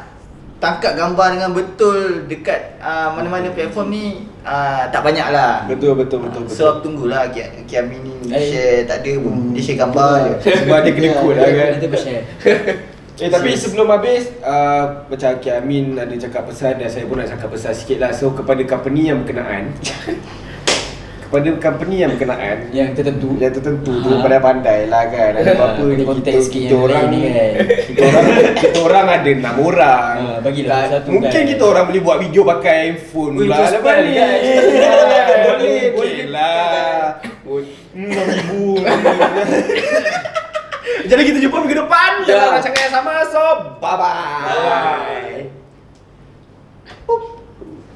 tangkap 0.57 0.93
gambar 0.93 1.27
dengan 1.33 1.51
betul 1.51 2.29
dekat 2.29 2.77
uh, 2.77 3.09
mana-mana 3.11 3.49
platform 3.49 3.89
ni 3.89 4.05
uh, 4.45 4.85
tak 4.93 5.01
banyak 5.01 5.33
lah 5.33 5.65
Betul 5.65 5.97
betul 5.97 6.21
betul 6.21 6.45
betul. 6.45 6.53
So 6.53 6.63
aku 6.71 6.85
tunggulah 6.85 7.29
Ki- 7.29 7.65
Kiami 7.65 7.97
ni 7.97 8.13
Eh. 8.29 8.43
share. 8.45 8.77
Tak 8.85 9.01
ada 9.01 9.13
pun. 9.17 9.51
Dia 9.51 9.61
share 9.61 9.79
gambar 9.79 10.09
je. 10.21 10.33
Sebab 10.61 10.77
dia 10.81 10.91
kena 10.93 11.09
kod 11.17 11.33
lah 11.33 11.49
kan. 11.49 11.69
Nanti 11.75 11.87
share. 11.97 12.23
Eh 13.21 13.29
tapi 13.29 13.53
sebelum 13.53 13.85
habis 13.85 14.33
uh, 14.41 15.05
Macam 15.05 15.37
Ki 15.37 15.53
Amin 15.53 15.93
ada 15.93 16.09
cakap 16.09 16.49
pesan 16.49 16.81
Dan 16.81 16.89
saya 16.89 17.05
pun 17.05 17.21
nak 17.21 17.29
cakap 17.29 17.53
pesan 17.53 17.73
sikit 17.73 18.01
lah. 18.01 18.09
So 18.09 18.33
kepada 18.33 18.61
company 18.65 19.09
yang 19.09 19.21
berkenaan 19.21 19.77
Kepada 21.31 21.47
company 21.57 21.95
yang 21.97 22.11
berkenaan 22.11 22.57
Yang 22.69 22.89
tertentu. 22.93 23.39
Yang 23.39 23.51
tertentu 23.55 23.91
tu 23.97 24.09
Ah. 24.09 24.19
pandai-pandai 24.19 24.79
lah 24.85 25.07
kan. 25.07 25.31
Ada 25.33 25.47
Ah, 25.47 25.55
apa-apa 25.55 25.79
kena 25.79 25.95
ni 25.95 26.03
kita, 26.19 26.31
kita 26.45 26.75
orang 26.75 27.03
ni. 27.07 27.19
kan. 27.23 27.51
kita 27.87 28.01
orang 28.03 28.25
kita 28.53 28.79
orang 28.81 29.05
ada 29.07 29.29
enam 29.31 29.55
orang. 29.57 30.15
Ah, 30.19 30.37
bagilah 30.43 30.75
Tak- 30.77 30.91
satu 30.93 31.07
Mungkin 31.09 31.31
kan. 31.33 31.47
kita 31.47 31.63
orang 31.63 31.83
boleh 31.87 32.01
buat 32.01 32.17
video 32.19 32.41
pakai 32.43 32.75
handphone 32.83 33.31
Ui, 33.33 33.39
pula 33.41 33.55
itu 33.55 33.63
Ada 33.63 33.71
spell 33.71 33.81
balik 33.81 34.13
kan? 34.13 34.27
Boleh 35.47 35.83
Boleh 35.93 36.23
lah. 36.27 37.15
Enam 37.93 38.25
ribu. 38.27 38.63
Jadi 41.01 41.21
kita 41.23 41.37
jumpa 41.39 41.57
minggu 41.59 41.77
depan. 41.77 42.11
Ya. 42.23 42.27
Dalam 42.29 42.49
rancangan 42.55 42.79
yang 42.81 42.93
sama 42.93 43.13
So 43.25 43.43
bye 43.79 43.95
bye 43.95 45.40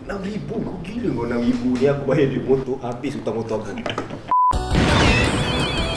Enam 0.05 0.21
ribu 0.21 0.61
kau 0.61 0.77
gila 0.85 1.09
kau 1.17 1.25
enam 1.25 1.41
ribu 1.41 1.81
ni 1.81 1.89
aku 1.89 2.05
bayar 2.05 2.29
duit 2.29 2.45
motor 2.45 2.77
habis 2.77 3.17
hutang 3.17 3.41
motor 3.41 3.57
aku 3.57 3.73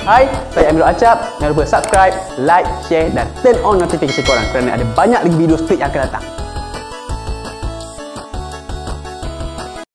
Hai, 0.09 0.25
saya 0.49 0.73
Amirul 0.73 0.89
Acap. 0.89 1.37
Jangan 1.37 1.53
lupa 1.53 1.69
subscribe, 1.69 2.17
like, 2.41 2.65
share 2.89 3.13
dan 3.13 3.29
turn 3.45 3.61
on 3.61 3.77
notification 3.77 4.25
korang 4.25 4.49
kerana 4.49 4.81
ada 4.81 4.85
banyak 4.97 5.29
lagi 5.29 5.37
video 5.37 5.61
street 5.61 5.85
yang 5.85 5.93
akan 5.93 6.09
datang. 6.09 6.25